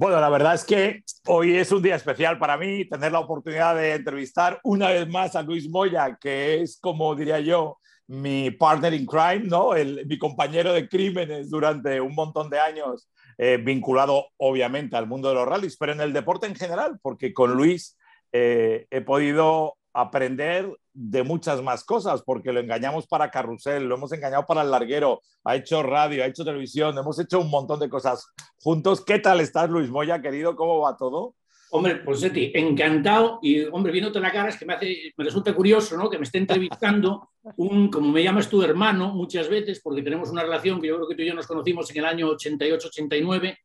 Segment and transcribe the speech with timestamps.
[0.00, 3.74] Bueno, la verdad es que hoy es un día especial para mí tener la oportunidad
[3.74, 8.94] de entrevistar una vez más a Luis Moya, que es, como diría yo, mi partner
[8.94, 9.74] in crime, ¿no?
[9.74, 15.30] El, mi compañero de crímenes durante un montón de años, eh, vinculado obviamente al mundo
[15.30, 17.98] de los rallies, pero en el deporte en general, porque con Luis
[18.30, 24.12] eh, he podido aprender de muchas más cosas, porque lo engañamos para carrusel, lo hemos
[24.12, 27.88] engañado para el larguero, ha hecho radio, ha hecho televisión, hemos hecho un montón de
[27.88, 29.04] cosas juntos.
[29.04, 30.56] ¿Qué tal estás, Luis Moya, querido?
[30.56, 31.36] ¿Cómo va todo?
[31.70, 35.54] Hombre, pues Seti, encantado y, hombre, viéndote la cara es que me, hace, me resulta
[35.54, 36.10] curioso, ¿no?
[36.10, 40.42] Que me esté entrevistando un, como me llamas tu hermano muchas veces, porque tenemos una
[40.42, 43.56] relación que yo creo que tú y yo nos conocimos en el año 88-89,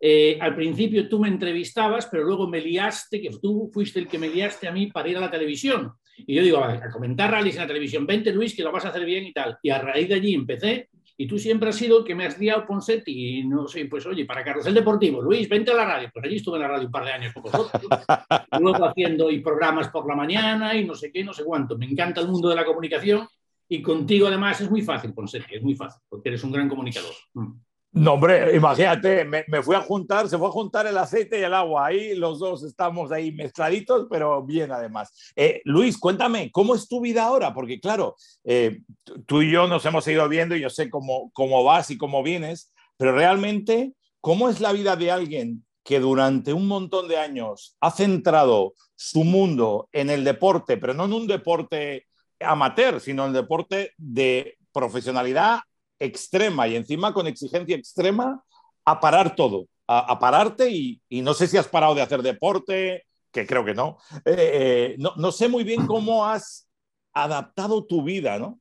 [0.00, 4.18] eh, al principio tú me entrevistabas, pero luego me liaste, que tú fuiste el que
[4.18, 5.92] me liaste a mí para ir a la televisión.
[6.18, 8.88] Y yo digo, a, comentar rallies en la televisión, vente Luis, que lo vas a
[8.88, 9.58] hacer bien y tal.
[9.62, 12.38] Y a raíz de allí empecé, y tú siempre has sido el que me has
[12.38, 16.10] liado Ponsetti, y no sé, pues oye, para Carrusel Deportivo, Luis, vente a la radio.
[16.12, 17.82] Pues allí estuve en la radio un par de años con vosotros.
[18.60, 21.76] luego haciendo y programas por la mañana y no sé qué, no sé cuánto.
[21.76, 23.26] Me encanta el mundo de la comunicación
[23.68, 27.14] y contigo además es muy fácil, Ponsetti, es muy fácil, porque eres un gran comunicador.
[27.34, 27.52] Mm.
[27.94, 31.52] No, hombre, imagínate, me, fui a juntar, se fue a juntar el aceite y el
[31.52, 31.86] agua.
[31.86, 35.12] Ahí los dos estamos ahí mezcladitos, pero bien además.
[35.36, 37.52] Eh, Luis, cuéntame, ¿cómo es tu vida ahora?
[37.52, 38.80] Porque claro, eh,
[39.26, 42.22] tú y yo nos hemos ido viendo y yo sé cómo, cómo vas y cómo
[42.22, 47.76] vienes, pero realmente, ¿cómo es la vida de alguien que durante un montón de años
[47.80, 52.06] ha centrado su mundo en el deporte, pero no en un deporte
[52.40, 55.60] amateur, sino en el deporte de profesionalidad
[56.04, 58.42] extrema y encima con exigencia extrema
[58.84, 63.46] a parar todo, a, pararte y, no sé si has parado de hacer deporte, que
[63.46, 63.98] creo que no.
[64.24, 65.12] Eh, no.
[65.16, 65.32] no.
[65.32, 66.68] sé muy bien cómo has
[67.12, 68.58] adaptado tu vida, ¿no?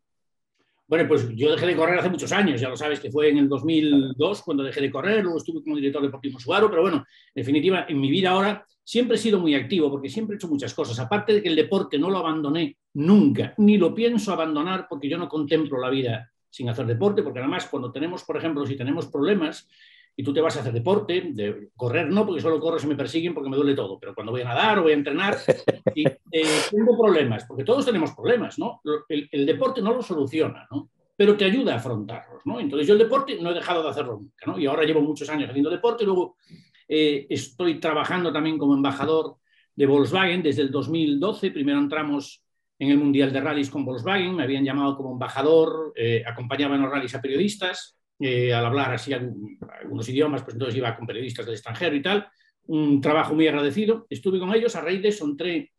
[0.92, 3.38] Bueno, pues yo dejé de correr hace muchos años, ya lo sabes que fue en
[3.38, 7.06] el 2002 cuando dejé de correr, luego estuve como director deportivo Subaru, pero bueno, en
[7.34, 10.74] definitiva, en mi vida ahora siempre he sido muy activo porque siempre he hecho muchas
[10.74, 11.00] cosas.
[11.00, 15.18] Aparte de que el deporte no lo abandoné nunca, ni lo pienso abandonar porque yo
[15.18, 19.08] no contemplo la vida sin hacer deporte, porque además cuando tenemos, por ejemplo, si tenemos
[19.08, 19.68] problemas
[20.16, 22.98] y tú te vas a hacer deporte, de correr no, porque solo corro si me
[22.98, 25.38] persiguen porque me duele todo, pero cuando voy a nadar o voy a entrenar
[25.96, 28.82] y eh, tengo problemas, porque todos tenemos problemas, ¿no?
[29.08, 30.90] El, deporte no lo soluciona, ¿no?
[31.16, 32.60] Pero te ayuda a afrontarlos, ¿no?
[32.60, 34.60] Entonces yo el deporte no he dejado de hacerlo nunca, ¿no?
[34.60, 36.36] Y ahora llevo muchos años haciendo deporte, luego
[36.88, 39.38] eh, estoy trabajando también como embajador
[39.74, 42.44] de Volkswagen desde el 2012, primero entramos
[42.82, 46.82] en el Mundial de Rallys con Volkswagen, me habían llamado como embajador, eh, acompañaba en
[46.82, 51.46] los rallies a periodistas, eh, al hablar así algunos idiomas, pues entonces iba con periodistas
[51.46, 52.28] del extranjero y tal,
[52.66, 55.72] un trabajo muy agradecido, estuve con ellos, a raíz de eso entré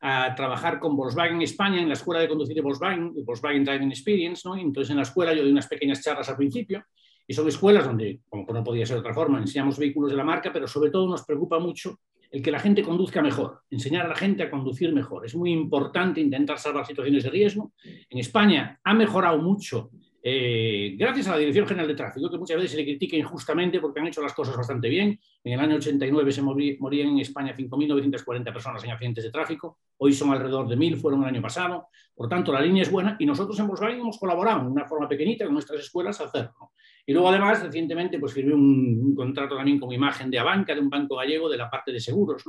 [0.00, 4.42] a trabajar con Volkswagen España en la escuela de conducir de Volkswagen, Volkswagen Driving Experience,
[4.44, 4.56] ¿no?
[4.56, 6.82] entonces en la escuela yo di unas pequeñas charlas al principio,
[7.24, 10.24] y son escuelas donde, como no podía ser de otra forma, enseñamos vehículos de la
[10.24, 14.08] marca, pero sobre todo nos preocupa mucho el que la gente conduzca mejor, enseñar a
[14.08, 15.24] la gente a conducir mejor.
[15.24, 17.72] Es muy importante intentar salvar situaciones de riesgo.
[18.10, 19.90] En España ha mejorado mucho
[20.30, 23.80] eh, gracias a la Dirección General de Tráfico, que muchas veces se le critica injustamente
[23.80, 25.18] porque han hecho las cosas bastante bien.
[25.42, 30.12] En el año 89 se morían en España 5.940 personas en accidentes de tráfico, hoy
[30.12, 31.86] son alrededor de 1.000, fueron el año pasado.
[32.14, 35.08] Por tanto, la línea es buena y nosotros en Volkswagen hemos colaborado de una forma
[35.08, 36.72] pequeñita con nuestras escuelas a hacerlo.
[37.06, 40.90] Y luego, además, recientemente pues, firmé un, contrato también con imagen de Abanca, de un
[40.90, 42.44] banco gallego, de la parte de seguros.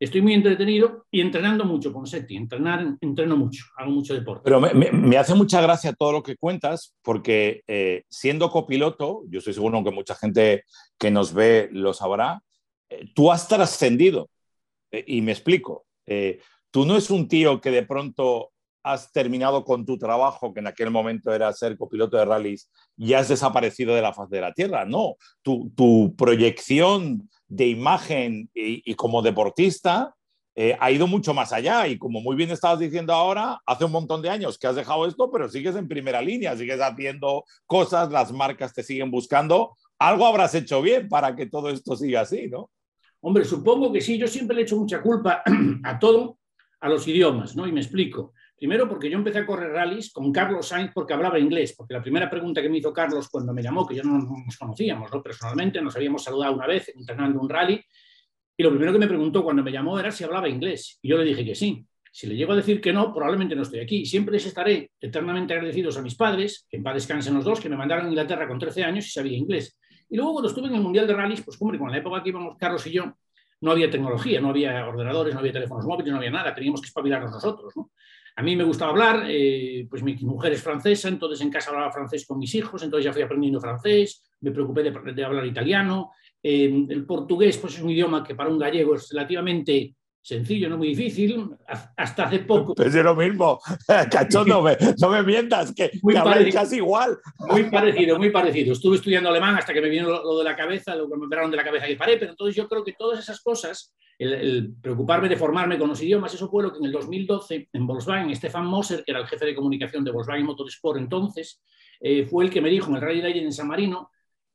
[0.00, 2.34] Estoy muy entretenido y entrenando mucho con SETI.
[2.34, 4.40] Entrenar, entreno mucho, hago mucho deporte.
[4.44, 9.52] Pero me, hace mucha gracia todo lo que cuentas, porque eh, siendo copiloto, yo estoy
[9.52, 10.64] seguro que mucha gente
[10.98, 12.42] que nos ve lo sabrá,
[12.88, 14.30] eh, tú has trascendido.
[14.90, 15.84] Eh, y me explico.
[16.70, 18.52] tú no es un tío que de pronto
[18.82, 23.12] has terminado con tu trabajo, que en aquel momento era ser copiloto de rallies, y
[23.12, 24.84] has desaparecido de la faz de la Tierra.
[24.84, 30.14] No, tu, proyección de imagen y, como deportista
[30.54, 31.86] eh, ha ido mucho más allá.
[31.88, 35.06] Y como muy bien estabas diciendo ahora, hace un montón de años que has dejado
[35.06, 39.76] esto, pero sigues en primera línea, sigues haciendo cosas, las marcas te siguen buscando.
[39.98, 42.70] Algo habrás hecho bien para que todo esto siga así, ¿no?
[43.20, 44.16] Hombre, supongo que sí.
[44.16, 45.42] Yo siempre le he hecho mucha culpa
[45.84, 46.38] a todo,
[46.80, 47.66] a los idiomas, ¿no?
[47.66, 48.32] Y me explico.
[48.60, 52.02] Primero porque yo empecé a correr rallies con Carlos Sainz porque hablaba inglés, porque la
[52.02, 55.22] primera pregunta que me hizo Carlos cuando me llamó, que yo no nos conocíamos ¿no?
[55.22, 57.82] personalmente, nos habíamos saludado una vez entrenando un rally,
[58.58, 60.98] y lo primero que me preguntó cuando me llamó era si hablaba inglés.
[61.00, 61.86] Y yo le dije que sí.
[62.12, 64.04] Si le llego a decir que no, probablemente no estoy aquí.
[64.04, 67.70] Siempre les estaré eternamente agradecidos a mis padres, que en paz descansen los dos, que
[67.70, 69.80] me mandaron a Inglaterra con 13 años y sabía inglés.
[70.10, 72.28] Y luego cuando estuve en el Mundial de Rallys, pues hombre, con la época que
[72.28, 73.14] íbamos Carlos y yo,
[73.62, 76.88] no había tecnología, no había ordenadores, no había teléfonos móviles, no había nada, teníamos que
[76.88, 77.72] espabilarnos nosotros.
[77.74, 77.92] ¿no?
[78.36, 81.92] A mí me gustaba hablar, eh, pues mi mujer es francesa, entonces en casa hablaba
[81.92, 86.12] francés con mis hijos, entonces ya fui aprendiendo francés, me preocupé de, hablar italiano.
[86.42, 90.76] Eh, el portugués pues es un idioma que para un gallego es relativamente sencillo, no
[90.76, 91.50] muy difícil,
[91.96, 92.74] hasta hace poco.
[92.74, 93.60] Pues es lo mismo,
[94.10, 96.14] cachón, no me, mientas, que, muy
[96.52, 97.18] casi igual.
[97.38, 98.72] Muy parecido, muy parecido.
[98.72, 101.50] Estuve estudiando alemán hasta que me vino lo, de la cabeza, lo que me operaron
[101.50, 105.28] de la cabeza y paré, pero entonces yo creo que todas esas cosas, el, preocuparme
[105.28, 108.66] de formarme con los idiomas, eso fue lo que en el 2012 en Volkswagen, Stefan
[108.66, 111.62] Moser, que era el jefe de comunicación de Volkswagen Motorsport entonces,
[112.00, 114.10] eh, fue el que me dijo en el Rally Day en San Marino,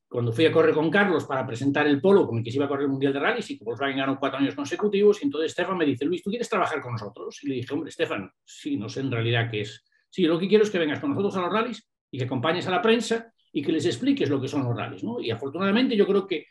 [0.08, 2.66] cuando fui a correr con Carlos para presentar el polo con el que se iba
[2.66, 5.52] a correr el Mundial de Rallys y que Volkswagen ganó cuatro años consecutivos, y entonces
[5.52, 7.44] Stefan me dice, Luis, ¿tú quieres trabajar con nosotros?
[7.44, 9.84] Y le dije, hombre, Stefan, sí, no sé en realidad qué es.
[10.10, 12.68] Sí, lo que quiero es que vengas con nosotros a los rallies y que acompañes
[12.68, 15.04] a la prensa y que les expliques lo que son los rallies.
[15.04, 15.20] ¿no?
[15.20, 16.46] Y afortunadamente yo creo que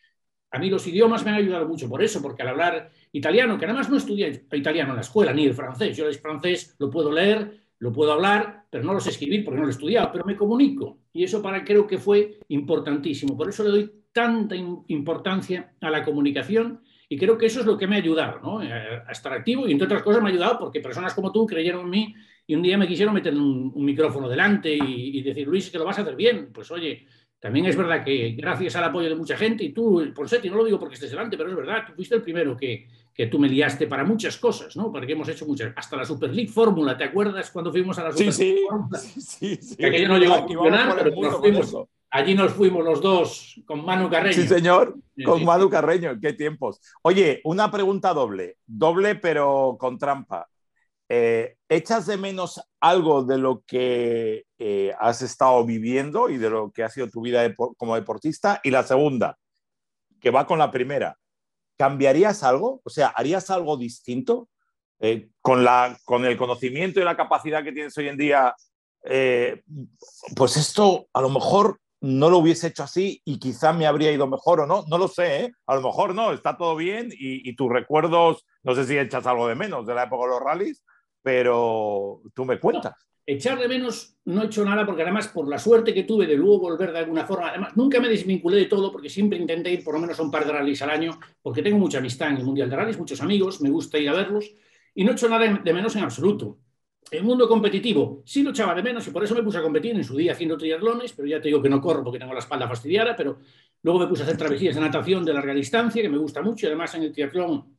[0.51, 3.65] a mí los idiomas me han ayudado mucho por eso, porque al hablar italiano, que
[3.65, 7.13] además no estudié italiano en la escuela, ni el francés, yo el francés lo puedo
[7.13, 10.25] leer, lo puedo hablar, pero no lo sé escribir porque no lo he estudiado, pero
[10.25, 10.99] me comunico.
[11.13, 13.37] Y eso para creo que fue importantísimo.
[13.37, 17.79] Por eso le doy tanta importancia a la comunicación y creo que eso es lo
[17.79, 18.59] que me ha ayudado ¿no?
[18.61, 21.83] a estar activo y entre otras cosas me ha ayudado porque personas como tú creyeron
[21.83, 22.15] en mí
[22.47, 25.99] y un día me quisieron meter un, micrófono delante y, decir, Luis, que lo vas
[25.99, 26.51] a hacer bien.
[26.53, 27.07] Pues oye,
[27.39, 30.57] también es verdad que gracias al apoyo de mucha gente y tú, por Seti, no
[30.57, 33.39] lo digo porque estés delante, pero es verdad, tú fuiste el primero que, que tú
[33.39, 34.91] me liaste para muchas cosas, ¿no?
[34.91, 38.13] Porque hemos hecho muchas, hasta la Super League Fórmula, ¿te acuerdas cuando fuimos a la
[38.13, 38.99] Super sí, League Fórmula?
[39.19, 41.77] Sí, sí, Que aquello no llegó a funcionar, pero nos fuimos,
[42.11, 44.35] Allí nos fuimos los dos con Manu Carreño.
[44.35, 46.81] Sí, señor, con Manu Carreño, qué tiempos.
[47.03, 50.49] Oye, una pregunta doble, doble pero con trampa.
[51.09, 56.71] Eh, ¿Echas de menos algo de lo que eh, has estado viviendo y de lo
[56.71, 58.61] que ha sido tu vida como deportista?
[58.63, 59.37] Y la segunda,
[60.21, 61.19] que va con la primera,
[61.77, 62.81] ¿cambiarías algo?
[62.85, 64.49] O sea, ¿harías algo distinto?
[65.01, 68.55] Eh, con, la, con el conocimiento y la capacidad que tienes hoy en día,
[70.35, 74.27] pues esto a lo mejor no lo hubiese hecho así y quizá me habría ido
[74.27, 75.53] mejor o no, no lo sé, ¿eh?
[75.67, 79.49] a lo mejor no, está todo bien y, tus recuerdos, no sé si echas algo
[79.49, 80.85] de menos de la época de los rallies,
[81.23, 82.95] pero tú me cuentas.
[83.27, 86.37] Echar de menos no he hecho nada porque además por la suerte que tuve de
[86.37, 89.85] luego volver de alguna forma, además nunca me desvinculé de todo porque siempre intenté ir
[89.85, 92.39] por lo menos a un par de rallies al año porque tengo mucha amistad en
[92.39, 94.53] el Mundial de Rallys, muchos amigos, me gusta ir a verlos
[94.95, 96.59] y no he hecho nada de menos en absoluto.
[97.11, 99.95] El mundo competitivo sí lo echaba de menos y por eso me puse a competir
[99.95, 102.41] en su día haciendo triatlones, pero ya te digo que no corro porque tengo la
[102.41, 103.39] espalda fastidiada, pero
[103.83, 106.67] luego me puse a hacer travesías de natación de larga distancia, que me gusta mucho,
[106.67, 107.77] y además en el triatlón,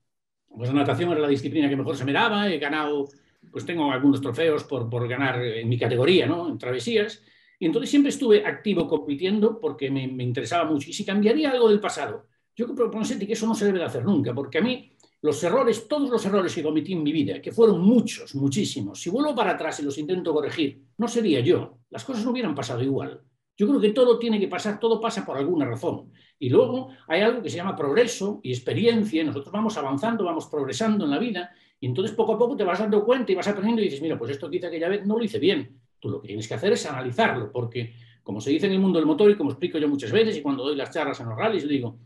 [0.47, 3.09] pues la natación era la disciplina que mejor se me daba, he ganado,
[3.55, 6.49] pues tengo algunos trofeos por, por ganar en mi categoría, ¿no?
[6.49, 7.23] En travesías,
[7.57, 10.89] y entonces siempre estuve activo compitiendo porque me, me interesaba mucho.
[10.89, 14.03] Y si cambiaría algo del pasado, yo creo que eso no se debe de hacer
[14.03, 14.91] nunca, porque a mí
[15.21, 19.09] los errores, todos los errores que cometí en mi vida, que fueron muchos, muchísimos, si
[19.09, 21.77] vuelvo para atrás y los intento corregir, no sería yo.
[21.91, 23.21] Las cosas no hubieran pasado igual.
[23.55, 26.11] Yo creo que todo tiene que pasar, todo pasa por alguna razón.
[26.37, 29.23] Y luego hay algo que se llama progreso y experiencia.
[29.23, 31.51] Nosotros vamos avanzando, vamos progresando en la vida.
[31.85, 34.17] Y entonces poco a poco te vas dando cuenta y vas aprendiendo y dices, mira,
[34.17, 35.81] pues esto quizá aquella vez no lo hice bien.
[35.99, 37.93] Tú lo que tienes que hacer es analizarlo, porque
[38.23, 40.41] como se dice en el mundo del motor y como explico yo muchas veces y
[40.41, 41.99] cuando doy las charlas en los rallies, digo,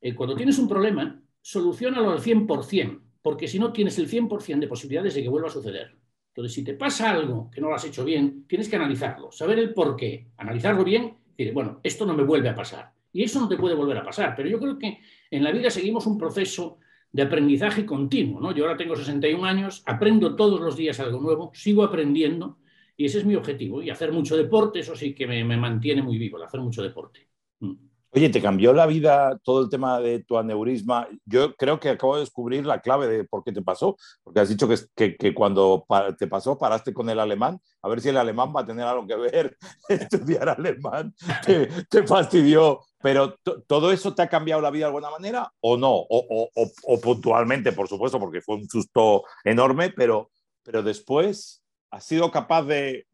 [0.00, 4.68] eh, cuando tienes un problema, solucionalo al 100%, porque si no tienes el 100% de
[4.68, 5.96] posibilidades de que vuelva a suceder.
[6.28, 9.58] Entonces, si te pasa algo que no lo has hecho bien, tienes que analizarlo, saber
[9.58, 12.92] el por qué, analizarlo bien y decir, bueno, esto no me vuelve a pasar.
[13.12, 15.00] Y eso no te puede volver a pasar, pero yo creo que
[15.32, 16.78] en la vida seguimos un proceso
[17.16, 18.38] de aprendizaje continuo.
[18.42, 18.52] ¿no?
[18.52, 22.58] Yo ahora tengo 61 años, aprendo todos los días algo nuevo, sigo aprendiendo
[22.94, 23.80] y ese es mi objetivo.
[23.80, 27.26] Y hacer mucho deporte, eso sí que me, mantiene muy vivo, el hacer mucho deporte.
[27.60, 27.72] Mm.
[28.16, 31.06] Oye, ¿te cambió la vida todo el tema de tu aneurisma?
[31.26, 34.48] Yo creo que acabo de descubrir la clave de por qué te pasó, porque has
[34.48, 35.84] dicho que, que, cuando
[36.18, 39.06] te pasó paraste con el alemán, a ver si el alemán va a tener algo
[39.06, 39.58] que ver,
[39.90, 45.10] estudiar alemán, te, te fastidió, pero ¿todo eso te ha cambiado la vida de alguna
[45.10, 45.92] manera o no?
[45.92, 50.30] O, o, o, puntualmente, por supuesto, porque fue un susto enorme, pero,
[50.62, 53.06] pero después has sido capaz de,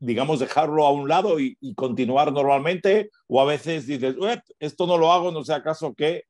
[0.00, 3.10] digamos, dejarlo a un lado y, continuar normalmente?
[3.26, 4.16] ¿O a veces dices,
[4.58, 6.24] esto no lo hago, no sé acaso qué?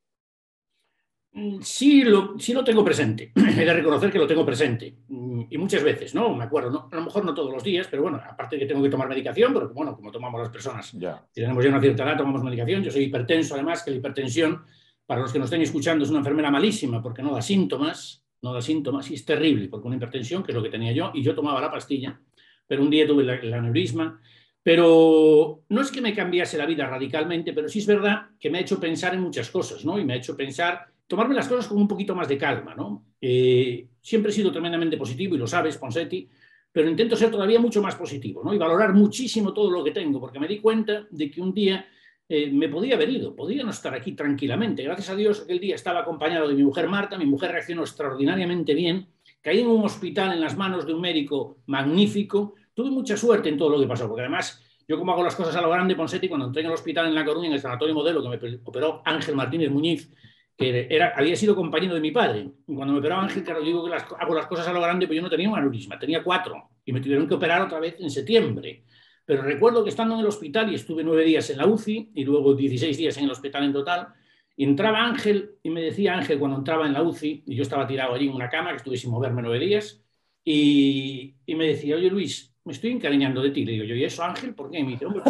[1.33, 3.33] Mm, sí lo, sí lo tengo presente.
[3.37, 4.97] He de reconocer que lo tengo presente.
[5.09, 6.35] Mm, y muchas veces, ¿no?
[6.35, 8.83] Me acuerdo, a lo mejor no todos los días, pero bueno, aparte de que tengo
[8.83, 11.25] que tomar medicación, porque bueno, como tomamos las personas, ya.
[11.33, 12.83] si tenemos ya una cierta edad, tomamos medicación.
[12.83, 14.65] Yo soy hipertenso, además, que la hipertensión,
[15.07, 18.53] para los que nos estén escuchando, es una enfermera malísima porque no da síntomas no
[18.53, 21.23] da síntomas y es terrible, porque una hipertensión, que es lo que tenía yo, y
[21.23, 22.21] yo tomaba la pastilla,
[22.67, 24.21] pero un día tuve el aneurisma,
[24.63, 28.59] pero no es que me cambiase la vida radicalmente, pero sí es verdad que me
[28.59, 29.99] ha hecho pensar en muchas cosas, ¿no?
[29.99, 33.07] Y me ha hecho pensar, tomarme las cosas con un poquito más de calma, ¿no?
[33.21, 36.29] Eh, siempre he sido tremendamente positivo, y lo sabes, Ponsetti,
[36.71, 38.55] pero intento ser todavía mucho más positivo ¿no?
[38.55, 41.87] y valorar muchísimo todo lo que tengo, porque me di cuenta de que un día
[42.29, 44.83] eh, me podía haber ido, podía no estar aquí tranquilamente.
[44.83, 48.75] Gracias a Dios, aquel día estaba acompañado de mi mujer Marta, mi mujer reaccionó extraordinariamente
[48.75, 49.09] bien,
[49.41, 53.57] caí en un hospital en las manos de un médico magnífico, tuve mucha suerte en
[53.57, 56.29] todo lo que pasó, porque además yo como hago las cosas a lo grande, Ponsetti,
[56.29, 59.03] cuando entré en el hospital en La Coruña, en el sanatorio modelo que me operó
[59.05, 60.11] Ángel Martínez Muñiz,
[60.57, 62.51] que era, había sido compañero de mi padre.
[62.67, 65.23] Cuando me operó Ángel, claro, digo que hago las cosas a lo grande, pues yo
[65.23, 68.85] no tenía un aneurisma, tenía cuatro, y me tuvieron que operar otra vez en septiembre.
[69.29, 72.25] Pero recuerdo que estando en el hospital, y estuve nueve días en la UCI y
[72.25, 74.09] luego 16 días en el hospital en total,
[74.57, 78.15] entraba Ángel y me decía Ángel cuando entraba en la UCI, y yo estaba tirado
[78.15, 80.03] allí en una cama, que estuve sin moverme nueve días,
[80.43, 83.67] y, me decía, oye Luis, me estoy encariñando de ti.
[83.67, 84.55] Le digo yo, ¿y eso Ángel?
[84.55, 84.83] ¿Por qué?
[84.83, 85.23] Me dice, Hombre,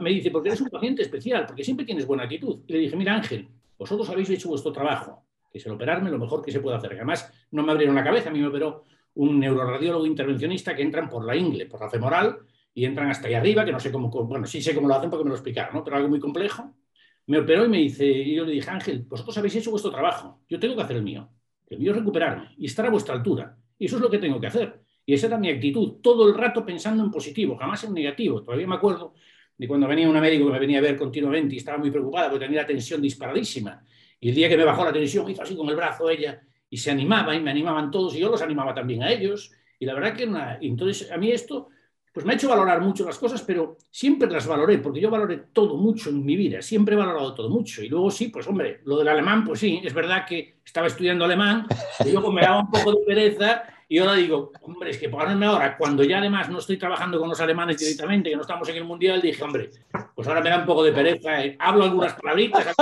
[0.00, 2.62] me dice, porque eres un paciente especial, porque siempre tienes buena actitud.
[2.66, 3.46] Y le dije, mira Ángel,
[3.78, 5.22] vosotros habéis hecho vuestro trabajo,
[5.52, 6.94] que es el operarme lo mejor que se puede hacer.
[6.94, 8.82] Además, no me abrieron la cabeza, a mí me operó
[9.14, 12.38] un neuroradiólogo intervencionista que entran por la ingle, por la femoral,
[12.76, 15.08] y entran hasta ahí arriba, que no sé cómo, bueno, sí sé cómo lo hacen
[15.08, 15.82] porque me lo explicaron, ¿no?
[15.82, 16.74] pero algo muy complejo.
[17.24, 20.42] Me operó y me dice, y yo le dije, Ángel, vosotros habéis hecho vuestro trabajo,
[20.46, 21.26] yo tengo que hacer el mío.
[21.66, 23.56] El mío es recuperarme y estar a vuestra altura.
[23.78, 24.78] Y eso es lo que tengo que hacer.
[25.06, 28.42] Y esa era mi actitud, todo el rato pensando en positivo, jamás en negativo.
[28.42, 29.14] Todavía me acuerdo
[29.56, 32.28] de cuando venía un médico que me venía a ver continuamente y estaba muy preocupada
[32.28, 33.82] porque tenía la tensión disparadísima.
[34.20, 36.76] Y el día que me bajó la tensión, hizo así con el brazo ella y
[36.76, 39.50] se animaba y me animaban todos y yo los animaba también a ellos.
[39.78, 40.58] Y la verdad que una...
[40.60, 41.70] entonces a mí esto
[42.16, 45.36] pues me ha hecho valorar mucho las cosas, pero siempre las valoré, porque yo valoré
[45.52, 47.82] todo mucho en mi vida, siempre he valorado todo mucho.
[47.82, 51.26] Y luego sí, pues hombre, lo del alemán, pues sí, es verdad que estaba estudiando
[51.26, 51.66] alemán,
[52.02, 55.44] y luego me daba un poco de pereza, y ahora digo, hombre, es que ponerme
[55.44, 58.76] ahora, cuando ya además no estoy trabajando con los alemanes directamente, que no estamos en
[58.76, 59.68] el Mundial, dije, hombre,
[60.14, 62.74] pues ahora me da un poco de pereza, eh, hablo algunas palabritas,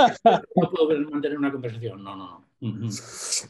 [0.55, 2.45] no puedo mantener una conversación, no, no, no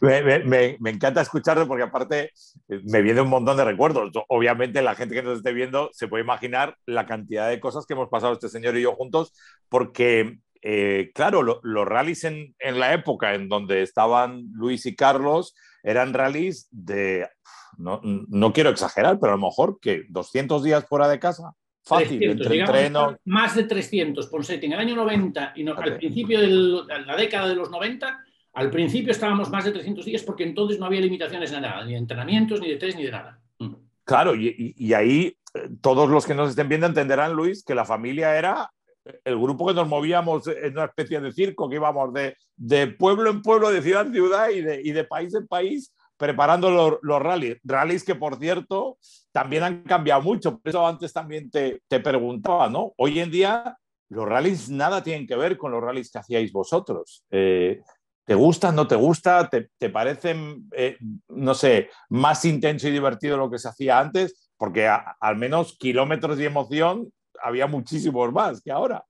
[0.02, 2.32] me, encanta escucharte porque aparte
[2.68, 4.12] eh, me viene un montón de recuerdos.
[4.28, 7.94] Obviamente la gente que nos esté viendo se puede imaginar la cantidad de cosas que
[7.94, 9.34] hemos pasado este señor y yo juntos
[9.70, 16.14] porque, eh, claro, los rallies en, la época en donde estaban Luis y Carlos eran
[16.14, 17.28] rallies de,
[17.78, 21.54] no, quiero exagerar, pero a lo mejor que 200 días fuera de casa.
[21.84, 23.16] Fácil, entre entrenos.
[23.26, 24.66] Más de 300, Ponsetti.
[24.66, 28.25] En el año 90 y al principio de la década de los 90
[28.56, 31.92] al principio estábamos más de 300 días porque entonces no había limitaciones de nada, ni
[31.92, 33.40] de entrenamientos, ni de test, ni de nada.
[33.60, 33.74] Mm.
[34.06, 38.38] Claro, y, ahí eh, todos los que nos estén viendo entenderán, Luis, que la familia
[38.38, 38.72] era
[39.24, 43.42] el grupo que nos movíamos en una especie de circo, que íbamos de, pueblo en
[43.42, 47.60] pueblo, de ciudad en ciudad y de, país en país preparando los, los rallies.
[47.64, 48.98] Rallies que, por cierto,
[49.32, 50.58] también han cambiado mucho.
[50.58, 52.94] Por eso antes también te, te preguntaba, ¿no?
[52.98, 53.78] Hoy en día
[54.10, 57.24] los rallies nada tienen que ver con los rallies que hacíais vosotros.
[57.32, 57.82] Eh,
[58.26, 59.48] ¿Te gusta, no te gusta?
[59.50, 60.36] ¿Te, te parece,
[60.76, 60.98] eh,
[61.30, 64.52] no sé, más intenso y divertido lo que se hacía antes?
[64.58, 67.12] Porque al menos kilómetros y emoción
[67.44, 69.06] había muchísimos más que ahora.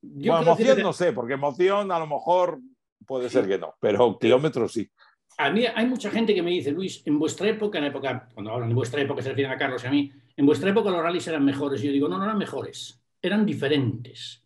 [0.00, 2.60] Yo emoción no sé, porque emoción a lo mejor
[3.06, 4.90] puede ser que no, pero kilómetros sí.
[5.36, 8.52] A mí hay mucha gente que me dice, Luis, en vuestra época, en época, cuando
[8.52, 11.02] hablan de vuestra época se refieren a Carlos y a mí, en vuestra época los
[11.02, 11.82] rallies eran mejores.
[11.82, 14.42] Y yo digo, no, no eran mejores, eran diferentes.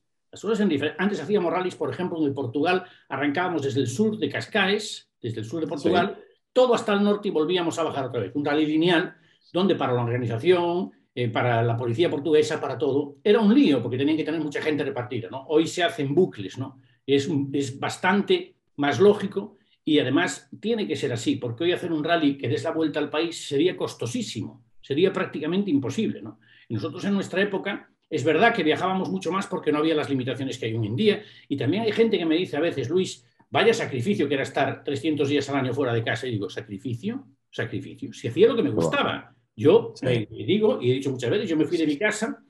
[0.99, 5.47] Antes hacíamos rallies, por ejemplo, en Portugal, arrancábamos desde el sur de Cascais, desde el
[5.47, 6.19] sur de Portugal,
[6.53, 8.33] todo hasta el norte y volvíamos a bajar otra vez.
[8.35, 9.15] Un rally lineal
[9.53, 13.97] donde para la organización, eh, para la policía portuguesa, para todo, era un lío porque
[13.97, 15.29] tenían que tener mucha gente repartida.
[15.31, 15.45] ¿no?
[15.47, 16.81] Hoy se hacen bucles, ¿no?
[17.07, 22.03] es, es bastante más lógico y además tiene que ser así, porque hoy hacer un
[22.03, 26.23] rally que des la vuelta al país sería costosísimo, sería prácticamente imposible.
[26.23, 26.41] ¿no?
[26.69, 30.09] Y nosotros en nuestra época es verdad que viajábamos mucho más porque no había las
[30.09, 31.23] limitaciones que hay hoy en día.
[31.49, 34.85] Y también hay gente que me dice a veces, Luis, vaya sacrificio que era estar
[34.85, 36.29] 300 días al año fuera de casa.
[36.29, 37.27] Y digo, ¿sacrificio?
[37.51, 38.13] Sacrificio.
[38.13, 39.35] Si hacía lo que me gustaba.
[39.57, 42.41] Yo me digo, y he dicho muchas veces, yo me fui de mi casa,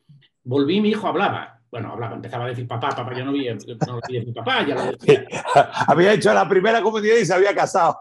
[0.42, 1.62] volví, mi hijo hablaba.
[1.70, 4.92] Bueno, hablaba, empezaba a decir papá, papá, ya no vi, no mi papá, ya lo
[4.92, 5.26] decía.
[5.88, 7.96] había hecho la primera comunidad y se había casado.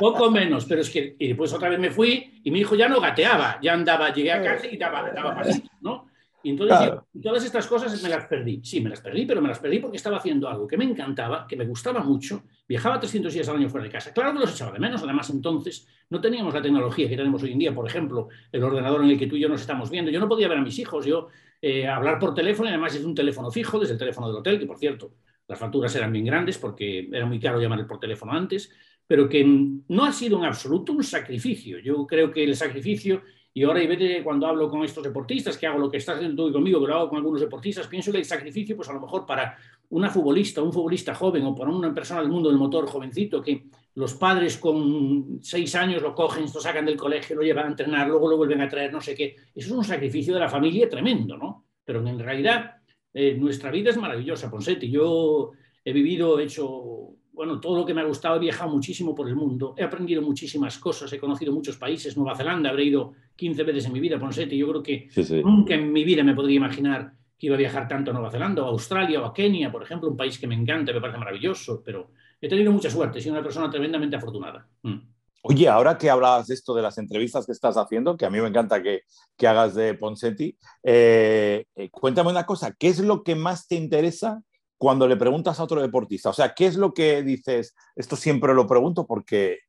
[0.00, 2.88] poco menos, pero es que y después otra vez me fui y mi hijo ya
[2.88, 6.05] no gateaba, ya andaba, llegué a casa y daba, daba pasitos, ¿no?
[6.46, 8.60] Y entonces todas estas cosas me las perdí.
[8.62, 11.44] Sí, me las perdí, pero me las perdí porque estaba haciendo algo que me encantaba,
[11.44, 12.44] que me gustaba mucho.
[12.68, 14.12] Viajaba 300 días al año fuera de casa.
[14.12, 15.02] Claro que los echaba de menos.
[15.02, 17.74] Además, entonces no teníamos la tecnología que tenemos hoy en día.
[17.74, 20.08] Por ejemplo, el ordenador en el que tú y yo nos estamos viendo.
[20.12, 21.04] Yo no podía ver a mis hijos.
[21.04, 24.36] Yo eh, hablar por teléfono, y además es un teléfono fijo, desde el teléfono del
[24.36, 25.14] hotel, que por cierto,
[25.48, 28.70] las facturas eran bien grandes porque era muy caro llamar por teléfono antes,
[29.04, 29.44] pero que
[29.88, 31.80] no ha sido en absoluto un sacrificio.
[31.80, 33.22] Yo creo que el sacrificio
[33.56, 36.42] y ahora, y vete cuando hablo con estos deportistas, que hago lo que estás haciendo
[36.42, 38.92] tú y conmigo, pero lo hago con algunos deportistas, pienso que el sacrificio, pues a
[38.92, 39.56] lo mejor para
[39.88, 43.64] una futbolista, un futbolista joven o para una persona del mundo del motor jovencito que
[43.94, 48.06] los padres con seis años lo cogen, lo sacan del colegio, lo llevan a entrenar,
[48.06, 49.36] luego lo vuelven a traer, no sé qué.
[49.54, 51.64] Eso es un sacrificio de la familia tremendo, ¿no?
[51.82, 52.76] Pero en realidad
[53.14, 54.90] eh, nuestra vida es maravillosa, Ponsetti.
[54.90, 59.14] Yo he vivido, he hecho, bueno, todo lo que me ha gustado, he viajado muchísimo
[59.14, 63.12] por el mundo, he aprendido muchísimas cosas, he conocido muchos países, Nueva Zelanda, habré ido
[63.36, 64.56] 15 veces en mi vida, Ponsetti.
[64.56, 65.10] Yo creo que
[65.44, 68.62] nunca en mi vida me podría imaginar que iba a viajar tanto a Nueva Zelanda
[68.62, 71.18] o a Australia o a Kenia, por ejemplo, un país que me encanta, me parece
[71.18, 74.66] maravilloso, pero he tenido mucha suerte, soy una persona tremendamente afortunada.
[74.82, 74.96] Mm.
[75.42, 78.40] Oye, ahora que hablabas de esto, de las entrevistas que estás haciendo, que a mí
[78.40, 79.02] me encanta que,
[79.36, 83.74] que hagas de Ponsetti, eh, eh, cuéntame una cosa, ¿qué es lo que más te
[83.74, 84.42] interesa
[84.78, 86.30] cuando le preguntas a otro deportista?
[86.30, 87.74] O sea, ¿qué es lo que dices?
[87.94, 89.60] Esto siempre lo pregunto porque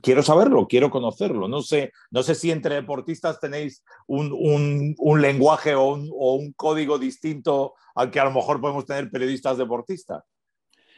[0.00, 1.48] quiero saberlo, quiero conocerlo.
[1.48, 8.10] No sé, no sé si entre deportistas tenéis un, lenguaje o un, código distinto al
[8.10, 10.24] que a lo mejor podemos tener periodistas deportistas.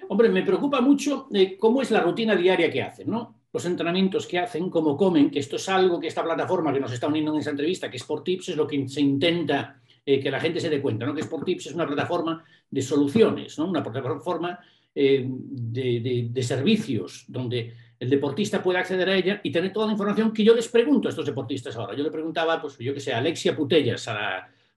[0.09, 3.35] Hombre, me preocupa mucho eh, cómo es la rutina diaria que hacen, ¿no?
[3.53, 6.93] Los entrenamientos que hacen, cómo comen, que esto es algo que esta plataforma que nos
[6.93, 10.21] está uniendo en esa entrevista, que es por Tips, es lo que se intenta eh,
[10.21, 11.15] que la gente se dé cuenta, ¿no?
[11.15, 13.67] Que Sport Tips es una plataforma de soluciones, ¿no?
[13.67, 14.59] Una plataforma
[14.95, 20.33] eh, de, servicios donde el deportista puede acceder a ella y tener toda la información
[20.33, 21.95] que yo les pregunto a estos deportistas ahora.
[21.95, 24.15] Yo le preguntaba, pues yo que sé, a Alexia Putellas, a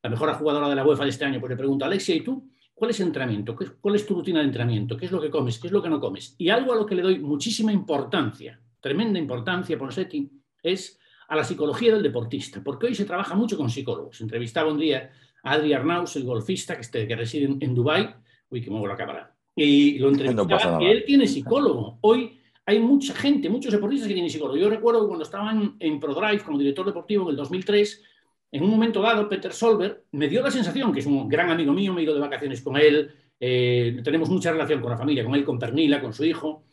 [0.03, 2.51] la, mejor jugadora de la UEFA de este año, pues le pregunto, Alexia, ¿y tú?
[2.73, 3.55] ¿Cuál es el entrenamiento?
[3.79, 4.97] ¿Cuál es tu rutina de entrenamiento?
[4.97, 5.59] ¿Qué es lo que comes?
[5.59, 6.35] ¿Qué es lo que no comes?
[6.39, 10.29] Y algo a lo que le doy muchísima importancia, tremenda importancia, Ponseti,
[10.61, 10.99] es
[11.31, 14.19] a la psicología del deportista, porque hoy se trabaja mucho con psicólogos.
[14.19, 15.11] Entrevistaba un día
[15.43, 18.13] a Adri Arnaus, el golfista que, este, que reside en, en Dubái,
[18.49, 21.99] uy, que muevo la cámara, y lo entrevistaba, y él tiene psicólogo.
[22.01, 24.57] Hoy hay mucha gente, muchos deportistas que tienen psicólogo.
[24.57, 28.03] Yo recuerdo cuando estaba en, ProDrive como director deportivo en el 2003,
[28.51, 31.71] en un momento dado, Peter Solberg me dio la sensación, que es un gran amigo
[31.71, 33.09] mío, me he ido de vacaciones con él,
[33.39, 36.65] eh, tenemos mucha relación con la familia, con él, con Pernila, con su hijo,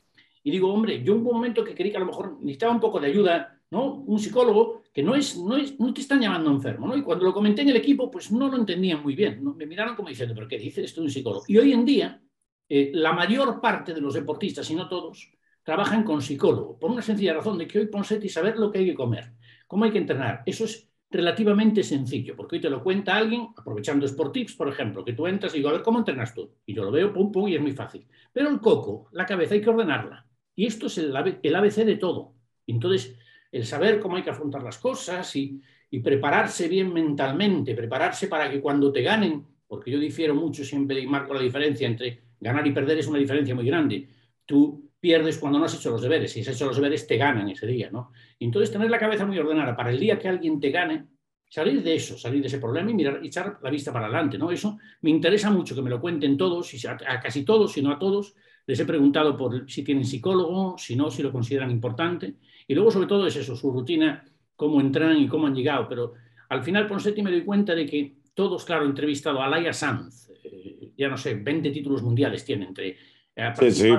[0.42, 2.80] y digo, hombre, yo en un momento que creí que a lo mejor necesitaba un
[2.80, 3.94] poco de ayuda, ¿no?
[3.94, 6.96] Un psicólogo que no es, no es, no te están llamando enfermo, ¿no?
[6.96, 9.42] Y cuando lo comenté en el equipo, pues no lo entendían muy bien.
[9.56, 11.44] Me miraron como diciendo, ¿pero qué dice esto un psicólogo?
[11.48, 12.22] Y hoy en día,
[12.68, 15.30] eh, la mayor parte de los deportistas, y no todos,
[15.62, 18.86] trabajan con psicólogo, por una sencilla razón de que hoy Ponsetti saber lo que hay
[18.86, 19.32] que comer,
[19.66, 20.42] cómo hay que entrenar.
[20.46, 25.14] Eso es relativamente sencillo, porque hoy te lo cuenta alguien, aprovechando Sportips, por ejemplo, que
[25.14, 26.54] tú entras y digo, a ver, ¿cómo entrenas tú?
[26.66, 28.06] Y yo lo veo, pum, pum, y es muy fácil.
[28.32, 30.26] Pero el coco, la cabeza, hay que ordenarla.
[30.54, 32.34] Y esto es el, ABC de todo.
[32.66, 33.16] Entonces,
[33.50, 38.50] el saber cómo hay que afrontar las cosas y, y prepararse bien mentalmente, prepararse para
[38.50, 42.66] que cuando te ganen, porque yo difiero mucho siempre y marco la diferencia entre ganar
[42.66, 44.08] y perder, es una diferencia muy grande.
[44.44, 46.32] Tú pierdes cuando no has hecho los deberes.
[46.32, 48.12] Si has hecho los deberes, te ganan ese día, ¿no?
[48.38, 51.06] Y entonces tener la cabeza muy ordenada para el día que alguien te gane,
[51.48, 54.50] salir de eso, salir de ese problema y mirar, echar la vista para adelante, ¿no?
[54.50, 57.92] Eso me interesa mucho que me lo cuenten todos, y a, casi todos, si no
[57.92, 58.34] a todos.
[58.66, 62.34] Les he preguntado por si tienen psicólogo, si no, si lo consideran importante.
[62.68, 65.88] Y luego, sobre todo, es eso, su rutina, cómo entran y cómo han llegado.
[65.88, 66.12] Pero
[66.50, 70.30] al final, Ponsetti, me doy cuenta de que todos, claro, he entrevistado a Laia Sanz,
[70.44, 72.96] eh, ya no sé, 20 títulos mundiales tiene entre
[73.54, 73.90] Sí, sí.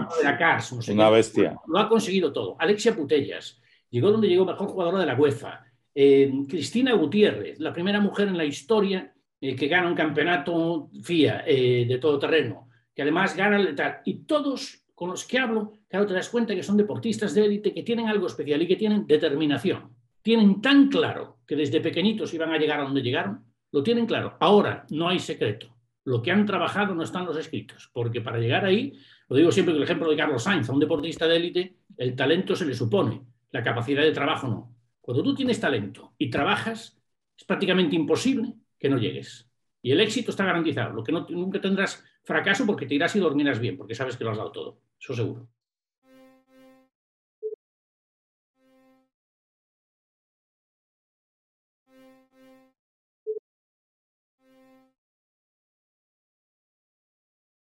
[0.92, 1.56] Una bestia.
[1.68, 2.58] Lo ha conseguido todo.
[2.60, 5.66] Alexia Putellas llegó donde llegó mejor jugadora de la UEFA.
[5.96, 11.44] Eh, Cristina Gutiérrez, la primera mujer en la historia eh, que gana un campeonato FIA
[11.48, 16.06] eh, de todo terreno, que además gana el Y todos con los que hablo, claro,
[16.06, 19.06] te das cuenta que son deportistas de élite que tienen algo especial y que tienen
[19.06, 19.90] determinación.
[20.22, 24.38] Tienen tan claro que desde pequeñitos iban a llegar a donde llegaron, lo tienen claro.
[24.40, 25.76] Ahora no hay secreto.
[26.06, 28.98] Lo que han trabajado no están los escritos, porque para llegar ahí
[29.30, 32.16] lo digo siempre con el ejemplo de Carlos Sainz, a un deportista de élite, el
[32.16, 33.22] talento se le supone,
[33.52, 34.76] la capacidad de trabajo no.
[35.00, 37.00] Cuando tú tienes talento y trabajas,
[37.38, 39.48] es prácticamente imposible que no llegues.
[39.84, 40.94] Y el éxito está garantizado.
[40.94, 44.24] Lo que no, nunca tendrás fracaso porque te irás y dormirás bien, porque sabes que
[44.24, 44.82] lo has dado todo.
[45.00, 45.48] Eso seguro.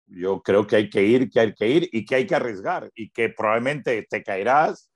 [0.09, 2.89] Yo creo que hay que ir, que hay que ir y que hay que arriesgar
[2.95, 4.91] y que probablemente te caerás,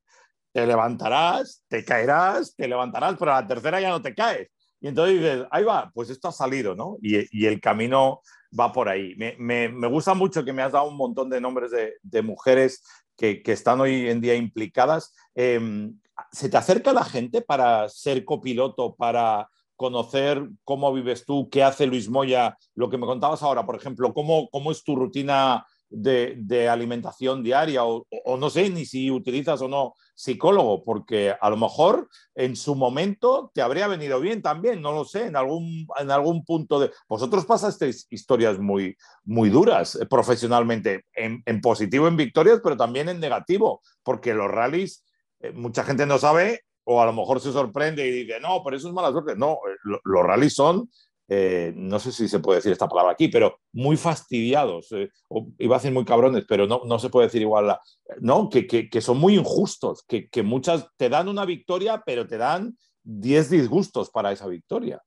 [0.51, 4.49] te levantarás, te caerás, te levantarás, pero a la tercera ya no te caes.
[4.79, 6.97] Y entonces dices, ahí va, pues esto ha salido, ¿no?
[7.01, 8.21] Y, el camino
[8.57, 9.15] va por ahí.
[9.15, 11.71] Me, gusta mucho que me has dado un montón de nombres
[12.01, 12.83] de, mujeres
[13.15, 15.15] que, están hoy en día implicadas.
[15.35, 15.97] Em,
[16.31, 21.85] ¿Se te acerca la gente para ser copiloto, para conocer cómo vives tú, qué hace
[21.85, 26.69] Luis Moya, lo que me contabas ahora, por ejemplo, cómo, cómo es tu rutina de,
[26.69, 28.05] alimentación diaria o,
[28.37, 33.51] no sé ni si utilizas o no psicólogo, porque a lo mejor en su momento
[33.53, 36.91] te habría venido bien también, no lo sé, en algún, en algún punto de...
[37.07, 43.19] Vosotros pasasteis historias muy, muy duras eh, profesionalmente, en, positivo en victorias, pero también en
[43.19, 45.03] negativo, porque los rallies,
[45.39, 48.77] eh, mucha gente no sabe o a lo mejor se sorprende y dice, no, pero
[48.77, 49.35] eso es mala suerte.
[49.35, 50.89] No, eh, los rallies son
[51.29, 55.09] eh, no sé si se puede decir esta palabra aquí, pero muy fastidiados, eh,
[55.57, 57.77] iba a decir muy cabrones, pero no, no se puede decir igual,
[58.19, 62.37] no, que, que, son muy injustos, que, que, muchas te dan una victoria, pero te
[62.37, 65.01] dan 10 disgustos para esa victoria.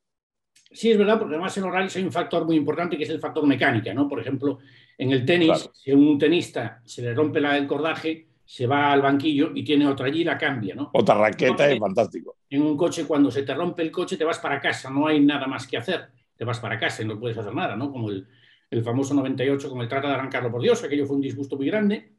[0.72, 3.10] Sí, es verdad, porque además en los rallies hay un factor muy importante que es
[3.10, 4.08] el factor mecánica, ¿no?
[4.08, 4.58] Por ejemplo,
[4.98, 8.92] en el tenis, si a un tenista se le rompe la, el cordaje, se va
[8.92, 10.90] al banquillo y tiene otra allí y la cambia, ¿no?
[10.94, 12.36] Otra raqueta es fantástico.
[12.48, 15.18] En un coche, cuando se te rompe el coche, te vas para casa, no hay
[15.20, 16.08] nada más que hacer.
[16.36, 17.90] Te vas para casa y no puedes hacer nada, ¿no?
[17.90, 18.26] Como el,
[18.70, 21.66] el famoso 98 con el trata de arrancarlo por Dios, aquello fue un disgusto muy
[21.66, 22.12] grande.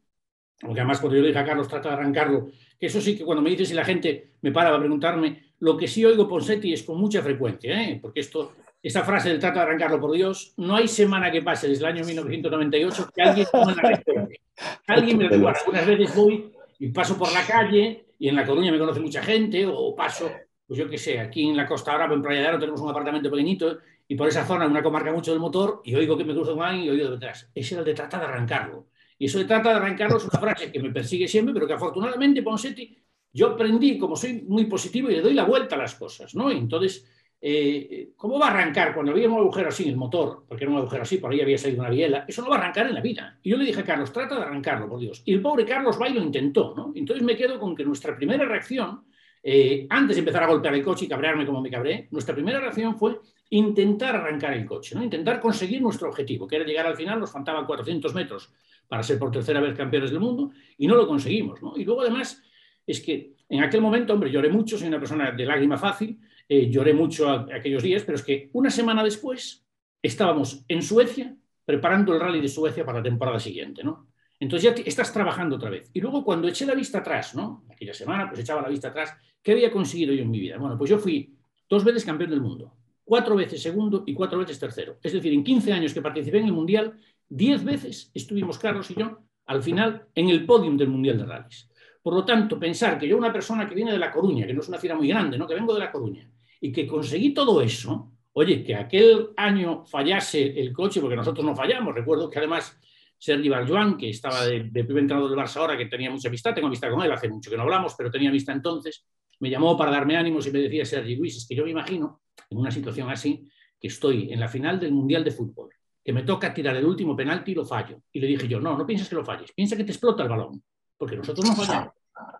[0.60, 3.24] Porque además, cuando yo le dije a Carlos, trata de arrancarlo, que eso sí que
[3.24, 6.74] cuando me dices y la gente me para a preguntarme, lo que sí oigo Ponsetti
[6.74, 8.00] es con mucha frecuencia, ¿eh?
[8.02, 11.68] porque esto esa frase del trato de arrancarlo por Dios, no hay semana que pase
[11.68, 14.42] desde el año 1998 que alguien no me la recuerde.
[14.88, 15.60] Alguien me recuerda.
[15.60, 19.22] Algunas veces voy y paso por la calle y en La Coruña me conoce mucha
[19.22, 20.32] gente o paso,
[20.66, 22.90] pues yo qué sé, aquí en la Costa Brava, en Playa de Aro, tenemos un
[22.90, 26.34] apartamento pequeñito y por esa zona, una comarca mucho del motor y oigo que me
[26.34, 27.50] cruzo un y oigo detrás.
[27.54, 28.88] Ese era el de trata de arrancarlo.
[29.20, 31.74] Y eso de trata de arrancarlo es una frase que me persigue siempre, pero que
[31.74, 32.96] afortunadamente, Ponsetti,
[33.34, 36.52] yo aprendí, como soy muy positivo, y le doy la vuelta a las cosas, ¿no?
[36.52, 37.06] Y entonces
[37.39, 40.45] eh, ¿cómo va a arrancar cuando había un agujero así en el motor?
[40.47, 42.26] Porque era un agujero así, por ahí había salido una biela.
[42.28, 43.38] Eso no va a arrancar en la vida.
[43.43, 45.21] Y yo le dije a Carlos, trata de arrancarlo, por Dios.
[45.26, 46.91] Y el pobre Carlos va y lo intentó, ¿no?
[46.95, 49.04] Entonces me quedo con que nuestra primera reacción,
[49.43, 52.60] eh, antes de empezar a golpear el coche y cabrearme como me cabré, nuestra primera
[52.60, 53.19] reacción fue
[53.52, 54.97] intentar arrancar el coche.
[55.02, 58.52] Intentar conseguir nuestro objetivo, que era llegar al final, nos faltaban 400 metros
[58.88, 61.60] para ser por tercera vez campeones del mundo, y no lo conseguimos.
[61.76, 62.41] Y luego además
[62.86, 66.19] es que en aquel momento, hombre, lloré mucho, soy una persona de lágrima fácil,
[66.50, 69.66] eh, lloré mucho aquellos días, pero es que una semana después
[70.02, 74.08] estábamos en Suecia preparando el rally de Suecia para la temporada siguiente, ¿no?
[74.40, 75.90] Entonces ya estás trabajando otra vez.
[75.94, 77.66] Y luego cuando eché la vista atrás, ¿no?
[77.70, 80.58] Aquella semana, pues echaba la vista atrás, ¿qué había conseguido yo en mi vida?
[80.58, 81.36] Bueno, pues yo fui
[81.68, 84.98] dos veces campeón del mundo, cuatro veces segundo y cuatro veces tercero.
[85.04, 86.98] Es decir, en 15 años que participé en el Mundial,
[87.30, 91.70] 10 veces estuvimos Carlos y yo al final en el podium del Mundial de Rallys.
[92.02, 94.62] Por lo tanto, pensar que yo, una persona que viene de La Coruña, que no
[94.62, 95.46] es una ciudad muy grande, ¿no?
[95.46, 96.30] que vengo de La Coruña,
[96.62, 101.56] y que conseguí todo eso, oye, que aquel año fallase el coche, porque nosotros no
[101.56, 102.78] fallamos, recuerdo que además
[103.17, 106.54] Sergi Barjuan, que estaba de, de primer entrenador del Barça ahora, que tenía mucha amistad,
[106.54, 109.06] tengo amistad con él, hace mucho que no hablamos, pero tenía amistad entonces,
[109.39, 112.22] me llamó para darme ánimos y me decía Sergi Luis, es que yo me imagino,
[112.50, 115.70] en una situación así, que estoy en la final del Mundial de Fútbol,
[116.04, 118.02] que me toca tirar el último penalti y lo fallo.
[118.12, 120.30] Y le dije yo, no, no pienses que lo falles, piensa que te explota el
[120.30, 120.63] balón,
[120.98, 121.93] porque nosotros no fallamos.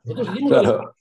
[0.04, 0.96] Nosotros claro.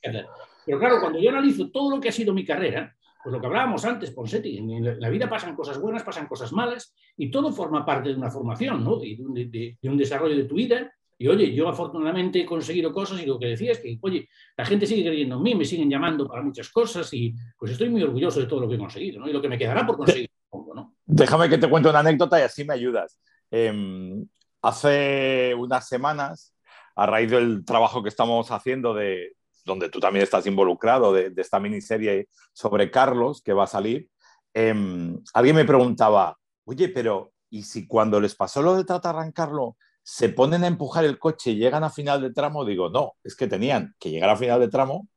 [0.66, 2.94] Pero claro, cuando yo analizo todo lo que ha sido mi carrera,
[3.26, 6.94] pues lo que hablábamos antes, Ponsetti, en la vida pasan cosas buenas, pasan cosas malas,
[7.16, 9.02] y todo forma parte de una formación, ¿no?
[9.02, 10.92] Y de, un desarrollo de tu vida.
[11.18, 14.86] Y oye, yo afortunadamente he conseguido cosas y lo que decía que, oye, la gente
[14.86, 18.38] sigue creyendo en mí, me siguen llamando para muchas cosas y pues estoy muy orgulloso
[18.38, 19.28] de todo lo que he conseguido, ¿no?
[19.28, 20.30] Y lo que me quedará por conseguir.
[20.52, 20.94] ¿no?
[21.04, 23.18] Déjame que te cuente una anécdota y así me ayudas.
[23.50, 24.24] Em,
[24.62, 26.54] hace unas semanas,
[26.94, 29.32] a raíz del trabajo que estamos haciendo de,
[29.66, 34.08] donde tú también estás involucrado, de, esta miniserie sobre Carlos que va a salir,
[34.54, 39.20] em, alguien me preguntaba, oye, pero ¿y si cuando les pasó lo de tratar de
[39.20, 42.64] arrancarlo, se ponen a empujar el coche y llegan a final de tramo?
[42.64, 45.08] Digo, no, es que tenían que llegar a final de tramo,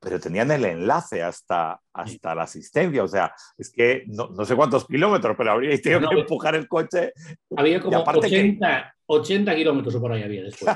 [0.00, 3.04] pero tenían el enlace hasta, hasta la asistencia.
[3.04, 7.12] O sea, es que no, sé cuántos kilómetros, pero habría tenido que empujar el coche.
[7.56, 10.74] Había como 80, 80 kilómetros o por ahí había después.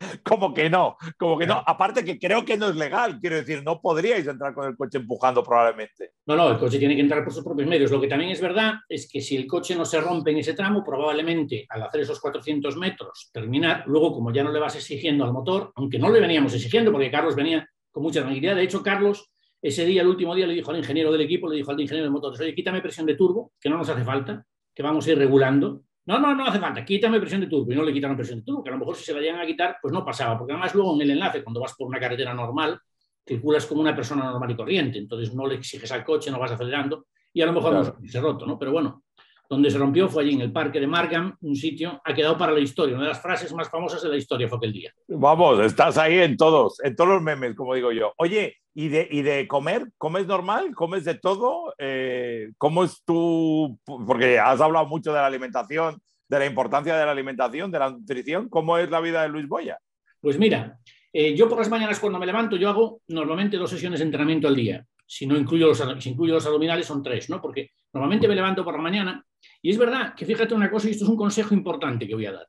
[0.24, 1.62] como que no, como que no.
[1.66, 4.98] Aparte que creo que no es legal, quiero decir, no podríais entrar con el coche
[4.98, 6.12] empujando probablemente.
[6.26, 7.90] No, no, el coche tiene que entrar por sus propios medios.
[7.90, 10.54] Lo que también es verdad es que si el coche no se rompe en ese
[10.54, 15.24] tramo, probablemente al hacer esos 400 metros, terminar, luego como ya no le vas exigiendo
[15.24, 18.56] al motor, aunque no le veníamos exigiendo, porque Carlos venía con mucha tranquilidad.
[18.56, 21.56] De hecho, Carlos, ese día, el último día, le dijo al ingeniero del equipo, le
[21.56, 24.46] dijo al ingeniero de motores, oye, quítame presión de turbo, que no nos hace falta,
[24.74, 27.72] que vamos a ir regulando no, no, no hace falta, quítame presión de turbo.
[27.72, 29.40] Y no le quitaron presión de turbo, que a lo mejor si se la llegan
[29.40, 30.36] a quitar, pues no pasaba.
[30.36, 32.80] Porque además luego en el enlace, cuando vas por una carretera normal,
[33.24, 34.98] circulas como una persona normal y corriente.
[34.98, 38.20] Entonces no le exiges al coche, no vas acelerando y a lo mejor no se
[38.20, 38.58] roto, ¿no?
[38.58, 39.04] Pero bueno,
[39.50, 42.52] donde se rompió fue allí en el parque de Markham, un sitio, ha quedado para
[42.52, 42.94] la historia.
[42.94, 44.92] Una de las frases más famosas de la historia fue aquel día.
[45.08, 48.12] Vamos, estás ahí en todos, en todos los memes, como digo yo.
[48.16, 49.90] Oye, ¿y de, y de comer?
[49.98, 50.72] ¿Comes normal?
[50.72, 51.74] ¿Comes de todo?
[51.78, 53.76] Eh, ¿Cómo es tu...?
[53.84, 57.90] Porque has hablado mucho de la alimentación, de la importancia de la alimentación, de la
[57.90, 58.48] nutrición.
[58.48, 59.80] ¿Cómo es la vida de Luis Boya?
[60.20, 60.78] Pues mira,
[61.12, 64.46] eh, yo por las mañanas cuando me levanto, yo hago normalmente dos sesiones de entrenamiento
[64.46, 64.86] al día.
[65.04, 67.42] Si no incluyo los, si incluyo los abdominales, son tres, ¿no?
[67.42, 69.24] Porque normalmente me levanto por la mañana.
[69.62, 72.26] Y es verdad que fíjate una cosa, y esto es un consejo importante que voy
[72.26, 72.48] a dar.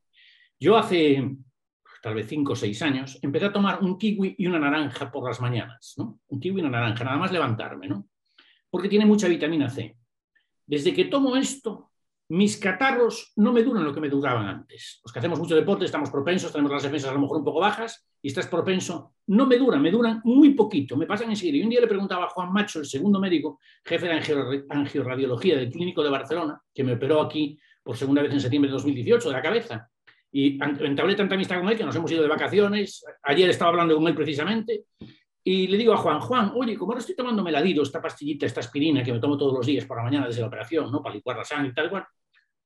[0.59, 1.23] Yo hace
[2.01, 5.27] tal vez cinco o seis años, empecé a tomar un kiwi y una naranja por
[5.27, 6.19] las mañanas, ¿no?
[6.27, 8.07] Un kiwi y una naranja, nada más levantarme, ¿no?
[8.69, 9.95] Porque tiene mucha vitamina C.
[10.65, 11.90] Desde que tomo esto,
[12.31, 15.01] mis catarros no me duran lo que me duraban antes.
[15.03, 17.59] Los que hacemos mucho deporte estamos propensos, tenemos las defensas a lo mejor un poco
[17.59, 19.15] bajas y estás propenso.
[19.27, 21.57] No me duran, me duran muy poquito, me pasan enseguida.
[21.57, 25.69] Y un día le preguntaba a Juan Macho, el segundo médico, jefe de angioradiología del
[25.69, 29.35] Clínico de Barcelona, que me operó aquí por segunda vez en septiembre de 2018 de
[29.35, 29.89] la cabeza.
[30.31, 33.03] Y entablé tanta amistad con él que nos hemos ido de vacaciones.
[33.23, 34.85] Ayer estaba hablando con él precisamente
[35.43, 38.59] y le digo a Juan, Juan, oye, como ahora estoy tomando meladido, esta pastillita, esta
[38.59, 41.01] aspirina que me tomo todos los días por la mañana desde la operación, ¿no?
[41.01, 42.05] Para licuar la sangre y tal cual,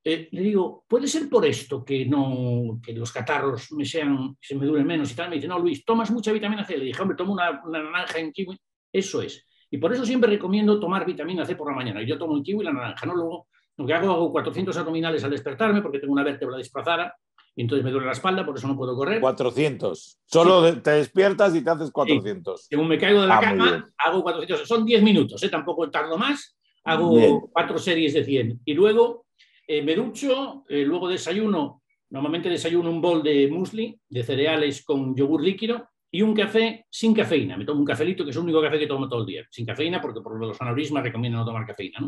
[0.07, 4.55] eh, le digo, ¿puede ser por esto que, no, que los catarros me sean, se
[4.55, 5.29] me duren menos y tal?
[5.29, 6.77] Me dice, no, Luis, tomas mucha vitamina C.
[6.77, 8.55] Le dije, hombre, tomo una, naranja en kiwi.
[8.93, 9.43] Eso es.
[9.71, 12.03] Y por eso siempre recomiendo tomar vitamina C por la mañana.
[12.03, 13.15] Yo tomo el kiwi y la naranja, ¿no?
[13.15, 17.15] Luego, lo que hago, hago 400 abdominales al despertarme porque tengo una vértebra desplazada
[17.55, 19.19] y entonces me duele la espalda, por eso no puedo correr.
[19.19, 20.19] 400.
[20.23, 22.67] Solo te despiertas y te haces 400.
[22.67, 24.67] Según me caigo de la ah, cama, hago 400.
[24.67, 25.49] Son 10 minutos, ¿eh?
[25.49, 26.55] tampoco tardo más.
[26.83, 28.61] Hago cuatro series de 100.
[28.65, 29.24] Y luego
[29.67, 31.83] eh, me ducho, eh, luego desayuno.
[32.09, 37.13] Normalmente desayuno un bol de muesli, de cereales con yogur líquido y un café sin
[37.13, 37.57] cafeína.
[37.57, 39.45] Me tomo un cafelito, que es el único café que tomo todo el día.
[39.49, 41.99] Sin cafeína, porque por los aneurismas recomiendo no tomar cafeína.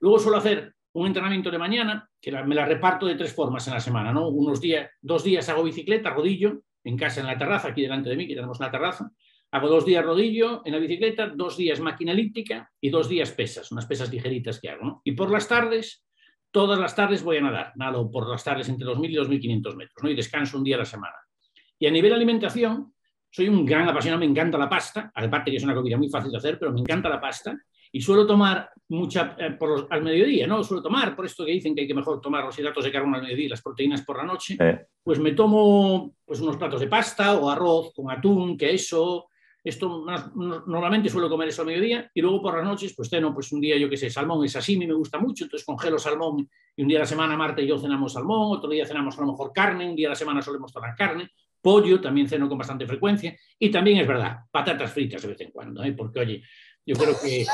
[0.00, 3.74] Luego suelo hacer un entrenamiento de mañana, que me la reparto de tres formas en
[3.74, 4.28] la semana, ¿no?
[4.28, 8.16] Unos días, dos días hago bicicleta, rodillo, en casa, en la terraza, aquí delante de
[8.16, 9.10] mí, que tenemos una terraza.
[9.52, 13.70] Hago dos días rodillo en la bicicleta, dos días máquina elíptica y dos días pesas,
[13.70, 15.02] unas pesas ligeritas que hago.
[15.04, 16.04] Y por las tardes,
[16.52, 20.02] todas las tardes voy a nadar, nado por las tardes entre 2.000 y 2.500 metros,
[20.02, 20.10] ¿no?
[20.10, 21.16] Y descanso un día a la semana.
[21.78, 22.94] Y a nivel de alimentación,
[23.28, 26.30] soy un gran apasionado, me encanta la pasta, aparte que es una comida muy fácil
[26.30, 27.58] de hacer, pero me encanta la pasta
[27.90, 30.62] y suelo tomar mucha eh, por al mediodía, ¿no?
[30.62, 33.16] Suelo tomar, por esto que dicen que hay que mejor tomar los hidratos de carbono
[33.16, 34.56] al mediodía y las proteínas por la noche,
[35.02, 39.26] pues me tomo pues unos platos de pasta o arroz con atún, queso.
[39.64, 40.04] Esto
[40.66, 43.60] normalmente suelo comer eso al mediodía y luego por las noches pues tengo pues un
[43.60, 46.88] día yo que sé, salmón, es así, me gusta mucho, entonces congelo salmón y un
[46.88, 49.52] día a la semana Marta y yo cenamos salmón, otro día cenamos a lo mejor
[49.52, 53.36] carne, un día a la semana solemos tomar carne, pollo también ceno con bastante frecuencia
[53.56, 55.92] y también es verdad, patatas fritas de vez en cuando, ¿eh?
[55.92, 56.42] porque oye,
[56.84, 57.46] yo creo que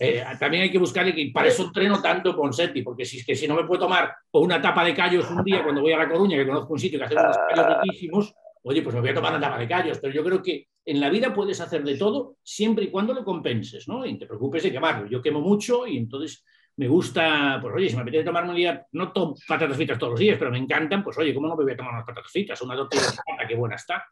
[0.00, 3.46] eh, también hay que buscarle que para eso entreno tanto Ponsetti, porque si, que si
[3.46, 6.38] no me puedo tomar una tapa de callos un día cuando voy a La Coruña,
[6.38, 9.32] que conozco un sitio que hace unos callos riquísimos, oye, pues me voy a tomar
[9.32, 12.36] una tapa de callos, pero yo creo que en la vida puedes hacer de todo
[12.42, 14.04] siempre y cuando lo compenses, ¿no?
[14.04, 15.08] Y te preocupes de quemarlo.
[15.08, 16.44] Yo quemo mucho y entonces
[16.76, 20.12] me gusta, pues oye, si me apetece tomarme un día, no tomo patatas fritas todos
[20.12, 22.32] los días, pero me encantan, pues oye, ¿cómo no me voy a tomar unas patatas
[22.32, 22.60] fritas?
[22.62, 24.04] Una tortilla de pata, qué buena está.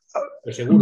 [0.42, 0.78] Pues seguro.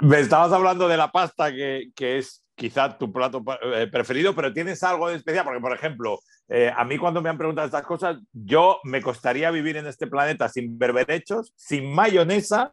[0.00, 3.42] Me, estabas hablando de la pasta, que, que es quizá tu plato
[3.74, 7.28] eh, preferido, pero tienes algo de especial, porque por ejemplo, eh, a mí cuando me
[7.28, 12.72] han preguntado estas cosas, yo me costaría vivir en este planeta sin berberechos, sin mayonesa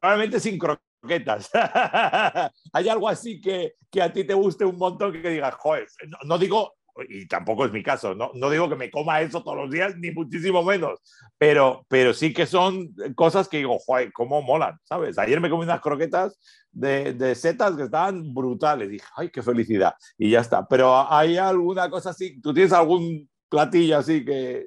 [0.00, 0.93] probablemente sin croquetas.
[2.72, 5.86] ¿Hay algo así que, que, a ti te guste un montón que digas, joder,
[6.24, 6.74] no digo
[7.08, 9.96] y tampoco es mi caso, no, no, digo que me coma eso todos los días,
[9.96, 11.00] ni muchísimo menos,
[11.36, 15.18] pero, pero sí que son cosas que digo, joder, cómo molan, ¿sabes?
[15.18, 16.38] Ayer me comí unas croquetas
[16.70, 20.66] de, de setas que estaban brutales, dije, ay, qué felicidad, y ya está.
[20.68, 24.66] Pero hay alguna cosa así, ¿tú tienes algún platillo así que,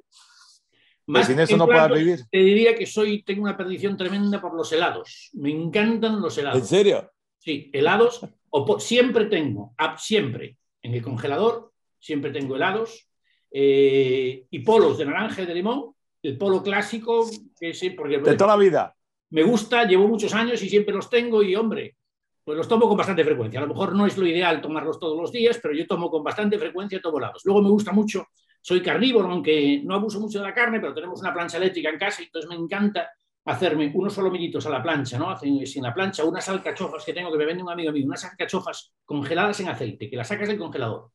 [1.08, 2.20] Más sin eso no puedas vivir?
[2.30, 6.60] Te diría que soy, tengo una perdición tremenda por los helados, me encantan los helados.
[6.60, 7.10] ¿En serio?
[7.38, 13.08] Sí, helados, o siempre tengo, siempre, en el congelador siempre tengo helados,
[13.50, 17.26] eh, y polos de naranja y de limón, el polo clásico,
[17.58, 18.18] que sí, porque...
[18.18, 18.94] De toda la vida.
[19.30, 21.96] Me gusta, llevo muchos años y siempre los tengo y, hombre,
[22.44, 23.60] pues los tomo con bastante frecuencia.
[23.60, 26.22] A lo mejor no es lo ideal tomarlos todos los días, pero yo tomo con
[26.22, 27.42] bastante frecuencia todos helados.
[27.44, 28.26] Luego me gusta mucho,
[28.68, 31.98] soy carnívoro, aunque no abuso mucho de la carne, pero tenemos una plancha eléctrica en
[31.98, 33.08] casa y entonces me encanta
[33.46, 35.34] hacerme unos solomillitos a la plancha, ¿no?
[35.38, 38.92] Sin la plancha, unas alcachofas que tengo que me vende un amigo mío, unas alcachofas
[39.06, 41.10] congeladas en aceite, que las sacas del congelador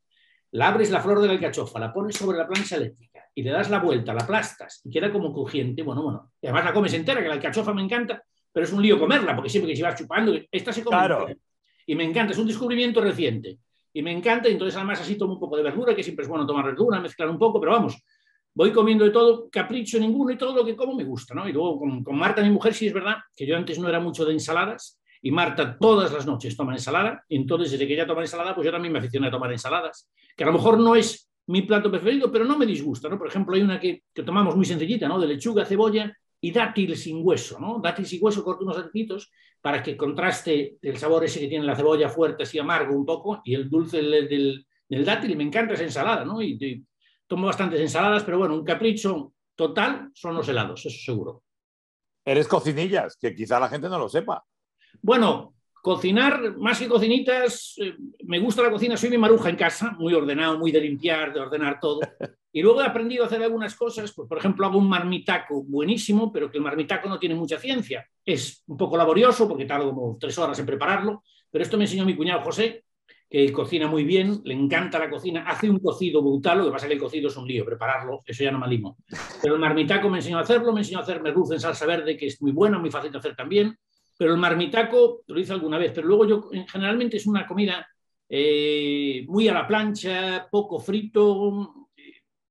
[0.50, 3.52] la abres la flor de la alcachofa, la pones sobre la plancha eléctrica y le
[3.52, 5.84] das la vuelta, la aplastas y queda como crujiente.
[5.84, 6.32] Bueno, bueno.
[6.42, 9.36] Y además la comes entera, que la alcachofa me encanta, pero es un lío comerla,
[9.36, 10.98] porque siempre que se va chupando, esta se come.
[10.98, 11.28] Claro.
[11.86, 13.60] Y me encanta, es un descubrimiento reciente.
[13.93, 16.45] Y me encanta, entonces además así tomo un poco de verdura, que siempre es bueno
[16.45, 18.03] tomar verdura, mezclar un poco, pero vamos,
[18.56, 21.47] voy comiendo de todo, capricho ninguno y todo lo que como me gusta, ¿no?
[21.47, 23.99] Y luego con, con Marta, mi mujer, sí es verdad que yo antes no era
[23.99, 28.08] mucho de ensaladas, y Marta todas las noches toma ensalada, y entonces desde que ella
[28.08, 30.95] toma ensalada, pues yo también me aficioné a tomar ensaladas, que a lo mejor no
[30.95, 33.17] es mi plato preferido, pero no me disgusta, ¿no?
[33.17, 35.19] Por ejemplo, hay una que, que tomamos muy sencillita, ¿no?
[35.19, 37.79] De lechuga, cebolla y dátil sin hueso, ¿no?
[37.82, 41.73] Dátil sin hueso, corto unos datitos para que contraste el sabor ese que tiene la
[41.73, 45.73] cebolla fuerte, así amargo un poco, y el dulce del, del, del dátil, me encanta
[45.73, 46.41] esa ensalada, ¿no?
[46.41, 46.86] Y, y,
[47.27, 51.43] tomo bastantes ensaladas, pero bueno, un capricho total son los helados, eso seguro.
[52.25, 54.43] Eres cocinillas, que quizá la gente no lo sepa.
[55.01, 57.93] Bueno, cocinar, más que cocinitas, eh,
[58.24, 61.41] me gusta la cocina, soy mi maruja en casa, muy ordenado, muy de limpiar, de
[61.41, 62.00] ordenar todo.
[62.56, 66.32] Y luego he aprendido a hacer algunas cosas, pues, por ejemplo, hago un marmitaco buenísimo,
[66.32, 68.08] pero que el marmitaco no tiene mucha ciencia.
[68.24, 72.06] Es un poco laborioso porque tardo como tres horas en prepararlo, pero esto me enseñó
[72.06, 72.84] mi cuñado José,
[73.28, 76.86] que cocina muy bien, le encanta la cocina, hace un cocido brutal, lo que pasa
[76.86, 78.98] es que el cocido es un lío, prepararlo, eso ya no me animo.
[79.41, 82.15] Pero el marmitaco me enseñó a hacerlo, me enseñó a hacer merluza en salsa verde,
[82.15, 83.76] que es muy buena, muy fácil de hacer también,
[84.17, 87.88] pero el marmitaco lo hice alguna vez, pero luego yo generalmente es una comida
[88.30, 91.88] eh, muy a la plancha, poco frito,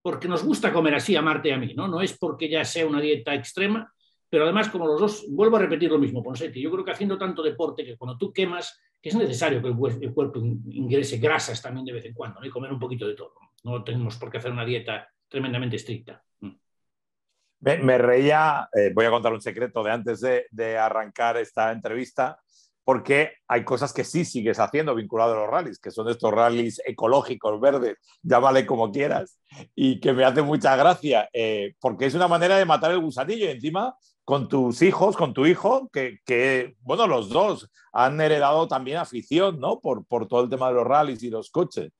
[0.00, 1.88] porque nos gusta comer así a Marte y a mí, ¿no?
[1.88, 3.92] No es porque ya sea una dieta extrema,
[4.28, 7.18] pero además como los dos, vuelvo a repetir lo mismo, Ponsetti, yo creo que haciendo
[7.18, 11.84] tanto deporte que cuando tú quemas que es necesario que el, cuerpo ingrese grasas también
[11.84, 12.46] de vez en cuando ¿no?
[12.46, 13.34] y comer un poquito de todo.
[13.64, 16.22] No tenemos por qué hacer una dieta tremendamente estricta.
[17.62, 22.38] Me, reía, eh, voy a contar un secreto de antes de, arrancar esta entrevista,
[22.84, 26.82] porque hay cosas que sí sigues haciendo vinculado a los rallies, que son estos rallies
[26.84, 29.38] ecológicos, verdes, llámale como quieras,
[29.76, 33.46] y que me hace mucha gracia, eh, porque es una manera de matar el gusanillo
[33.46, 33.94] y encima
[34.24, 39.78] con tus hijos, con tu hijo, que, bueno, los dos han heredado también afición, ¿no?
[39.80, 41.92] Por todo el tema de los rallies y los coches.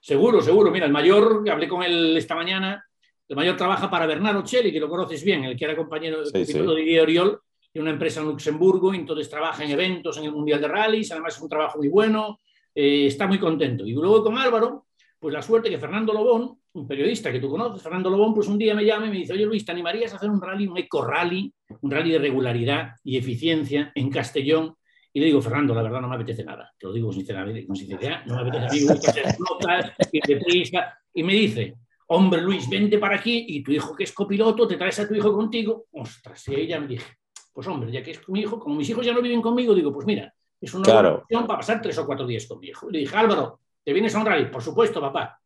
[0.00, 0.70] Seguro, seguro.
[0.70, 2.84] Mira, el mayor, hablé con él esta mañana,
[3.28, 6.44] el mayor trabaja para Bernardo Celli, que lo conoces bien, el que era compañero sí,
[6.44, 6.52] sí.
[6.54, 7.40] de Guillermo Oriol,
[7.74, 11.36] en una empresa en Luxemburgo, entonces trabaja en eventos en el Mundial de Rallys, además
[11.36, 12.40] es un trabajo muy bueno,
[12.74, 13.86] eh, está muy contento.
[13.86, 14.86] Y luego con Álvaro,
[15.18, 18.56] pues la suerte que Fernando Lobón, un periodista que tú conoces, Fernando Lobón, pues un
[18.56, 20.78] día me llama y me dice, oye Luis, ¿te animarías a hacer un rally, un
[20.78, 24.74] eco-rally, un rally de regularidad y eficiencia en Castellón?
[25.12, 27.76] Y le digo, Fernando, la verdad no me apetece nada, te lo digo sinceramente, con
[27.76, 30.98] sinceridad, no me apetece a mí hacer notas, ir deprisa.
[31.12, 31.74] Y me dice,
[32.08, 35.14] hombre Luis, vente para aquí y tu hijo que es copiloto, te traes a tu
[35.14, 35.86] hijo contigo.
[35.92, 37.18] Ostras, y ella me dije,
[37.52, 39.92] pues hombre, ya que es mi hijo, como mis hijos ya no viven conmigo, digo,
[39.92, 41.16] pues mira, es una claro.
[41.22, 42.88] opción para pasar tres o cuatro días con mi hijo.
[42.88, 44.46] Y le dije, Álvaro, ¿te vienes a un rally?
[44.46, 45.38] Por supuesto, papá.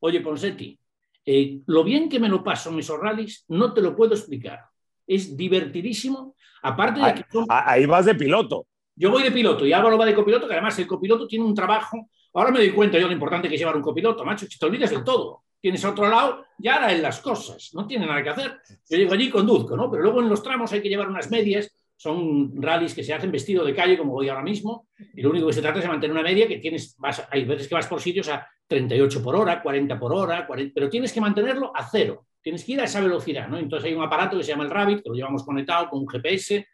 [0.00, 0.78] Oye, Ponsetti,
[1.24, 4.64] eh, lo bien que me lo paso en esos rallies no te lo puedo explicar.
[5.06, 6.34] Es divertidísimo.
[6.62, 7.46] Aparte de que son...
[7.48, 8.66] Ahí vas de piloto.
[8.96, 11.54] Yo voy de piloto y Álvaro va de copiloto, que además el copiloto tiene un
[11.54, 12.08] trabajo.
[12.34, 14.46] Ahora me doy cuenta yo lo importante que es llevar un copiloto, macho.
[14.46, 17.86] Si te olvidas del todo, tienes a otro lado, ya hará en las cosas, no
[17.86, 18.58] tiene nada que hacer.
[18.88, 19.90] Yo llego allí y conduzco, ¿no?
[19.90, 21.74] Pero luego en los tramos hay que llevar unas medias.
[21.96, 25.48] Son rallies que se hacen vestido de calle, como voy ahora mismo, y lo único
[25.48, 27.88] que se trata es de mantener una media que tienes, vas, hay veces que vas
[27.88, 31.88] por sitios a 38 por hora, 40 por hora, 40, pero tienes que mantenerlo a
[31.90, 33.58] cero, tienes que ir a esa velocidad, ¿no?
[33.58, 36.08] Entonces hay un aparato que se llama el Rabbit, que lo llevamos conectado con un
[36.08, 36.68] GPS,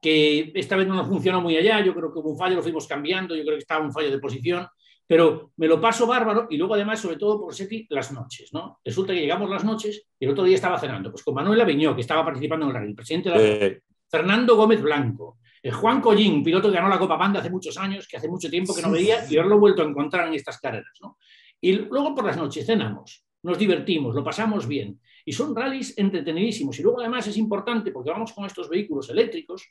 [0.00, 2.62] que esta vez no nos funcionó muy allá, yo creo que hubo un fallo, lo
[2.62, 4.66] fuimos cambiando, yo creo que estaba un fallo de posición,
[5.06, 8.80] pero me lo paso bárbaro y luego además, sobre todo por Seti, las noches, ¿no?
[8.84, 11.94] Resulta que llegamos las noches y el otro día estaba cenando, pues con Manuel Aviñó,
[11.94, 13.42] que estaba participando en el rally, el presidente de la...
[13.42, 13.82] Eh
[14.14, 18.06] Fernando Gómez Blanco, eh, Juan Collín, piloto que ganó la Copa Panda hace muchos años,
[18.06, 20.34] que hace mucho tiempo que no veía, y ahora lo he vuelto a encontrar en
[20.34, 20.92] estas carreras.
[21.00, 21.18] ¿no?
[21.60, 25.00] Y luego por las noches cenamos, nos divertimos, lo pasamos bien.
[25.24, 26.78] Y son rallies entretenidísimos.
[26.78, 29.66] Y luego además es importante, porque vamos con estos vehículos eléctricos,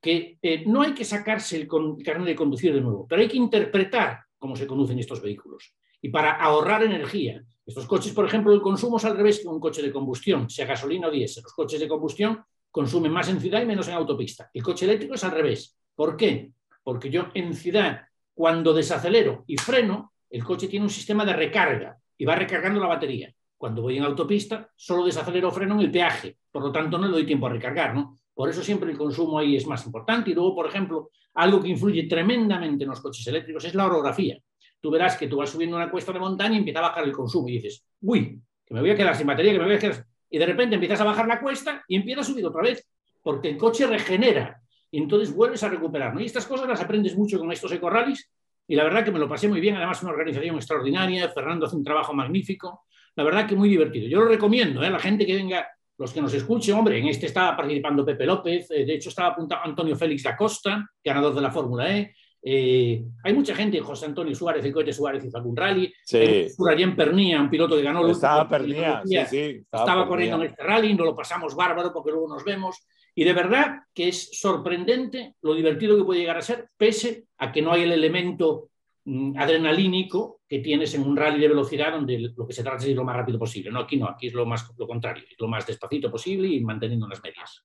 [0.00, 3.28] que eh, no hay que sacarse el, el carnet de conducir de nuevo, pero hay
[3.28, 5.74] que interpretar cómo se conducen estos vehículos.
[6.00, 9.58] Y para ahorrar energía, estos coches, por ejemplo, el consumo es al revés que un
[9.58, 11.42] coche de combustión, sea gasolina o diésel.
[11.42, 14.48] Los coches de combustión consumen más en ciudad y menos en autopista.
[14.54, 15.76] El coche eléctrico es al revés.
[15.96, 16.52] ¿Por qué?
[16.84, 18.02] Porque yo en ciudad,
[18.34, 22.86] cuando desacelero y freno, el coche tiene un sistema de recarga y va recargando la
[22.86, 23.34] batería.
[23.56, 27.06] Cuando voy en autopista, solo desacelero o freno en el peaje, por lo tanto no
[27.06, 28.16] le doy tiempo a recargar, ¿no?
[28.36, 30.30] Por eso siempre el consumo ahí es más importante.
[30.30, 34.38] Y luego, por ejemplo, algo que influye tremendamente en los coches eléctricos es la orografía.
[34.78, 37.12] Tú verás que tú vas subiendo una cuesta de montaña y empieza a bajar el
[37.12, 39.78] consumo y dices, uy, que me voy a quedar sin batería, que me voy a
[39.78, 42.86] quedar y de repente empiezas a bajar la cuesta y empiezas a subir otra vez,
[43.22, 46.14] porque el coche regenera y entonces vuelves a recuperar.
[46.14, 46.20] ¿no?
[46.20, 48.30] Y estas cosas las aprendes mucho con estos ecorrallies
[48.68, 51.76] y la verdad que me lo pasé muy bien, además una organización extraordinaria, Fernando hace
[51.76, 54.08] un trabajo magnífico, la verdad que muy divertido.
[54.08, 54.90] Yo lo recomiendo, ¿eh?
[54.90, 55.66] la gente que venga,
[55.98, 59.28] los que nos escuchen, hombre, en este estaba participando Pepe López, eh, de hecho estaba
[59.28, 62.14] apuntado Antonio Félix da Costa, ganador de la Fórmula E,
[62.48, 65.92] eh, hay mucha gente, José Antonio Suárez, el cohete Suárez hizo algún rally.
[66.04, 66.48] Sí.
[66.48, 68.08] Surayén Pernía, un piloto que ganó.
[68.08, 69.40] Estaba Pernía, sí, sí.
[69.64, 72.86] Estaba, estaba corriendo en este rally, nos lo pasamos bárbaro porque luego nos vemos.
[73.16, 77.50] Y de verdad que es sorprendente lo divertido que puede llegar a ser, pese a
[77.50, 78.68] que no hay el elemento
[79.06, 82.88] mm, adrenalínico que tienes en un rally de velocidad donde lo que se trata es
[82.88, 83.70] ir lo más rápido posible.
[83.70, 87.08] No, aquí no, aquí es lo, más, lo contrario, lo más despacito posible y manteniendo
[87.08, 87.64] las medias.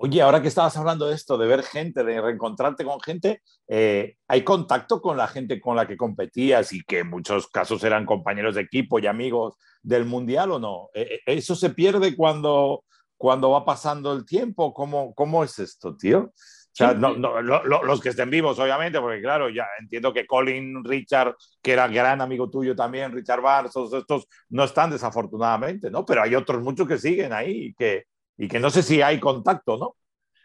[0.00, 4.14] Oye, ahora que estabas hablando de esto, de ver gente, de reencontrarte con gente, eh,
[4.28, 8.06] ¿hay contacto con la gente con la que competías y que en muchos casos eran
[8.06, 10.90] compañeros de equipo y amigos del Mundial o no?
[10.94, 12.84] Eh, eh, ¿Eso se pierde cuando,
[13.16, 14.72] cuando va pasando el tiempo?
[14.72, 16.20] ¿Cómo, cómo es esto, tío?
[16.20, 16.32] O
[16.78, 21.34] sea, no, no, los que estén vivos, obviamente, porque claro, ya entiendo que Colin Richard,
[21.60, 26.06] que era gran amigo tuyo también, Richard Barnes, todos estos no están desafortunadamente, ¿no?
[26.06, 28.04] Pero hay otros muchos que siguen ahí y que,
[28.38, 29.96] y que no sé si hay contacto, ¿no?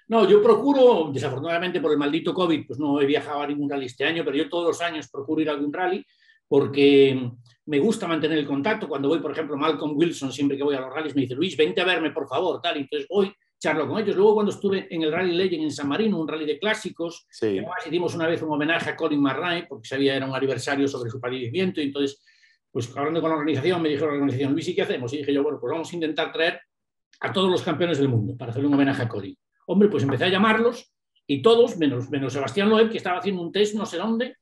[0.07, 3.85] No, yo procuro, desafortunadamente por el maldito COVID, pues no he viajado a ningún rally
[3.85, 6.05] este año, pero yo todos los años procuro ir a algún rally
[6.47, 7.31] porque
[7.65, 8.87] me gusta mantener el contacto.
[8.87, 11.55] Cuando voy, por ejemplo, Malcolm Wilson, siempre que voy a los rallies, me dice, Luis,
[11.55, 12.77] vente a verme, por favor, tal.
[12.77, 14.15] Y entonces voy, charlo con ellos.
[14.15, 17.57] Luego, cuando estuve en el Rally Legend en San Marino, un rally de clásicos, sí.
[17.59, 21.09] además hicimos una vez un homenaje a Colin McRae, porque sabía era un aniversario sobre
[21.09, 22.21] su fallecimiento, y entonces,
[22.69, 25.13] pues hablando con la organización, me dijo la organización, Luis, ¿y qué hacemos?
[25.13, 26.59] Y dije yo, bueno, pues vamos a intentar traer
[27.19, 29.37] a todos los campeones del mundo para hacerle un homenaje a Cody.
[29.67, 30.93] Hombre, pues empecé a llamarlos
[31.25, 34.37] y todos, menos, menos Sebastián Loeb, que estaba haciendo un test no sé dónde.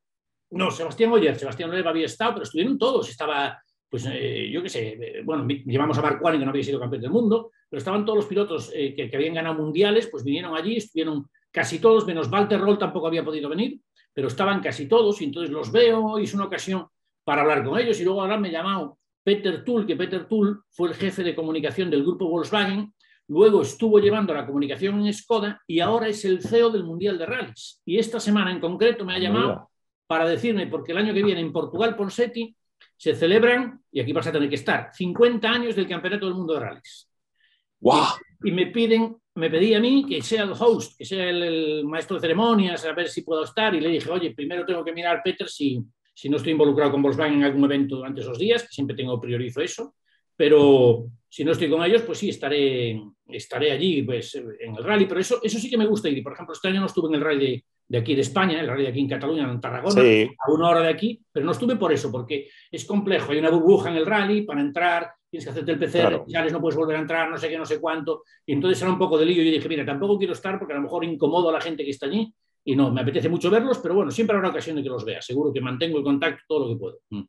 [0.51, 3.09] No, Sebastián Oyer, Sebastián Loeb había estado, pero estuvieron todos.
[3.09, 6.79] Estaba, pues eh, yo qué sé, eh, bueno, llevamos a Warren, que no había sido
[6.79, 10.23] campeón del mundo, pero estaban todos los pilotos eh, que, que, habían ganado mundiales, pues
[10.23, 13.79] vinieron allí, estuvieron casi todos, menos Walter Roll tampoco había podido venir,
[14.13, 16.87] pero estaban casi todos y entonces los veo y es una ocasión
[17.23, 20.63] para hablar con ellos y luego ahora me he llamado Peter Tull, que Peter Tull
[20.69, 22.93] fue el jefe de comunicación del grupo Volkswagen,
[23.27, 27.25] luego estuvo llevando la comunicación en Skoda y ahora es el CEO del Mundial de
[27.25, 27.81] Rallys.
[27.85, 29.69] Y esta semana en concreto me ha llamado
[30.07, 32.55] para decirme, porque el año que viene en Portugal, Ponsetti,
[32.97, 36.55] se celebran, y aquí vas a tener que estar, 50 años del Campeonato del Mundo
[36.55, 37.09] de Rallys.
[37.79, 38.03] ¡Wow!
[38.43, 41.41] Y, y me piden, me pedí a mí que sea el host, que sea el,
[41.41, 44.83] el, maestro de ceremonias, a ver si puedo estar, y le dije, oye, primero tengo
[44.83, 45.81] que mirar, Peter, si,
[46.21, 49.19] si no estoy involucrado con Volkswagen en algún evento durante esos días, que siempre tengo
[49.19, 49.95] priorizo eso,
[50.35, 55.07] pero si no estoy con ellos, pues sí, estaré, estaré allí pues, en el rally,
[55.07, 56.21] pero eso, eso sí que me gusta ir.
[56.21, 58.67] Por ejemplo, este año no estuve en el rally de, de aquí de España, el
[58.67, 60.29] rally de aquí en Cataluña, en Tarragona, sí.
[60.37, 63.49] a una hora de aquí, pero no estuve por eso, porque es complejo, hay una
[63.49, 66.51] burbuja en el rally para entrar, tienes que hacerte el PCR, claro.
[66.51, 68.99] no puedes volver a entrar, no sé qué, no sé cuánto, y entonces era un
[68.99, 71.49] poco de lío, y yo dije, mira, tampoco quiero estar porque a lo mejor incomodo
[71.49, 72.31] a la gente que está allí,
[72.63, 75.21] y no, me apetece mucho verlos, pero bueno, siempre habrá ocasión de que los vea.
[75.21, 76.99] Seguro que mantengo el contacto todo lo que puedo.
[77.09, 77.23] Mm.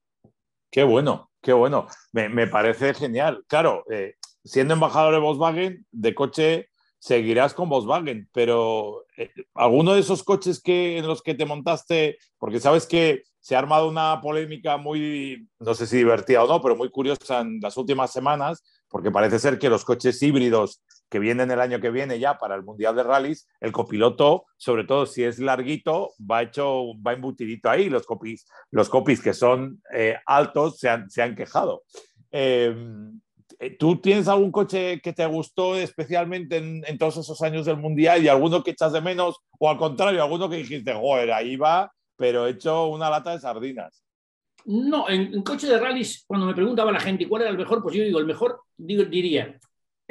[0.70, 1.86] Qué bueno, qué bueno.
[2.12, 3.44] Me, me parece genial.
[3.46, 4.14] Claro, eh,
[4.44, 6.68] siendo embajador de Volkswagen, de coche
[7.02, 12.16] seguirás con Volkswagen, pero eh, alguno de esos coches que, en los que te montaste,
[12.38, 16.62] porque sabes que se ha armado una polémica muy, no sé si divertida o no,
[16.62, 20.80] pero muy curiosa en las últimas semanas, porque parece ser que los coches híbridos
[21.12, 24.84] que vienen el año que viene ya para el Mundial de Rallys, el copiloto, sobre
[24.84, 27.90] todo si es larguito, va hecho, va embutidito ahí.
[27.90, 31.82] Los copies, los copies que son eh, altos se han, se han quejado.
[32.30, 32.74] Eh,
[33.78, 38.22] ¿Tú tienes algún coche que te gustó especialmente en, en, todos esos años del Mundial
[38.22, 39.36] y alguno que echas de menos?
[39.58, 43.40] O al contrario, alguno que dijiste, joder, ahí va, pero he hecho una lata de
[43.40, 44.02] sardinas.
[44.64, 47.82] No, en, en coche de rallies, cuando me preguntaba la gente cuál era el mejor,
[47.82, 49.60] pues yo digo, el mejor, diría,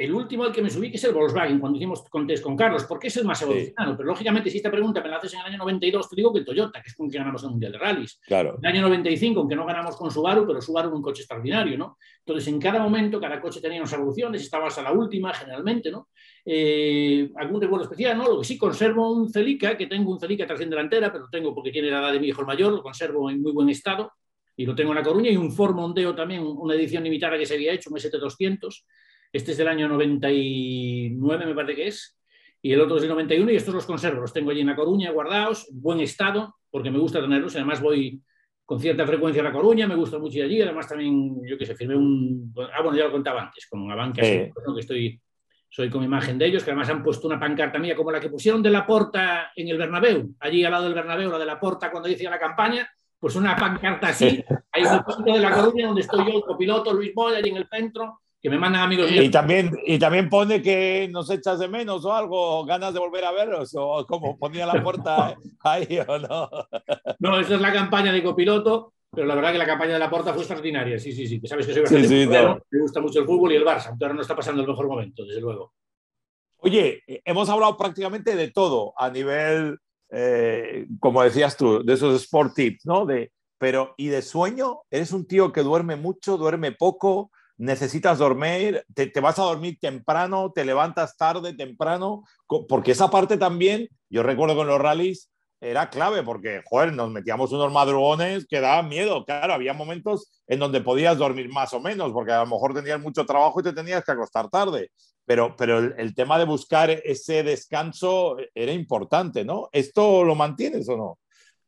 [0.02, 2.84] el último al que me subí, que es el Volkswagen, cuando hicimos contest con Carlos,
[2.84, 3.92] porque es el más evolucionado.
[3.92, 3.96] Sí.
[3.96, 6.40] Pero lógicamente, si esta pregunta me la haces en el año 92, te digo que
[6.40, 8.20] el Toyota, que es con el que ganamos el Mundial de Rallys.
[8.26, 8.58] Claro.
[8.58, 11.78] En el año 95, aunque no ganamos con Subaru, pero Subaru es un coche extraordinario,
[11.78, 11.98] ¿no?
[12.18, 16.08] Entonces, en cada momento, cada coche tenía unas evoluciones, estabas a la última, generalmente, ¿no?
[16.44, 18.28] Eh, algún recuerdo especial, ¿no?
[18.28, 21.54] Lo que sí, conservo un Celica, que tengo un Celica tracción delantera, pero lo tengo
[21.54, 24.10] porque tiene la edad de mi hijo el mayor, lo conservo en muy buen estado
[24.56, 27.46] y lo tengo en La Coruña, y un Ford Mondeo también, una edición limitada que
[27.46, 28.84] se había hecho, un ST200,
[29.32, 32.18] este es del año 99, me parece que es,
[32.60, 34.76] y el otro es del 91, y estos los conservo, los tengo allí en La
[34.76, 38.22] Coruña, guardados, en buen estado, porque me gusta tenerlos, y además voy
[38.64, 41.66] con cierta frecuencia a La Coruña, me gusta mucho ir allí, además también, yo que
[41.66, 42.54] sé, firmé un...
[42.72, 44.30] Ah, bueno, ya lo contaba antes, con una banca, sí.
[44.30, 45.20] así, que estoy,
[45.68, 48.28] soy con imagen de ellos, que además han puesto una pancarta mía como la que
[48.28, 51.58] pusieron de la Porta en el Bernabéu, allí al lado del Bernabéu, la de la
[51.58, 55.52] Porta cuando hice la campaña, pues una pancarta así, ahí en el punto de La
[55.52, 58.82] Coruña, donde estoy yo, el copiloto Luis Moya, allí en el centro, que me mandan
[58.82, 59.24] amigos míos.
[59.24, 63.24] Y también, y también pone que nos echas de menos o algo, ganas de volver
[63.24, 66.50] a veros, o como ponía la puerta ahí o no.
[67.20, 70.10] No, esa es la campaña de copiloto, pero la verdad que la campaña de la
[70.10, 70.98] puerta fue extraordinaria.
[70.98, 72.60] Sí, sí, sí, que sabes que soy bastante sí, sí, no.
[72.68, 75.24] me gusta mucho el fútbol y el Barça, ahora no está pasando el mejor momento,
[75.24, 75.72] desde luego.
[76.56, 79.78] Oye, hemos hablado prácticamente de todo a nivel,
[80.10, 83.06] eh, como decías tú, de esos sport tips, ¿no?
[83.06, 84.80] De, pero, ¿y de sueño?
[84.90, 87.30] ¿Eres un tío que duerme mucho, duerme poco?
[87.58, 92.24] Necesitas dormir, te, vas a dormir temprano, te levantas tarde, temprano,
[92.68, 95.30] porque esa parte también, yo recuerdo con los rallies,
[95.60, 99.24] era clave porque, joder, nos metíamos unos madrugones que daban miedo.
[99.24, 103.00] Claro, había momentos en donde podías dormir más o menos, porque a lo mejor tenías
[103.00, 104.90] mucho trabajo y te tenías que acostar tarde.
[105.24, 109.68] Pero, pero el, el tema de buscar ese descanso era importante, ¿no?
[109.70, 111.18] ¿Esto lo mantienes o no?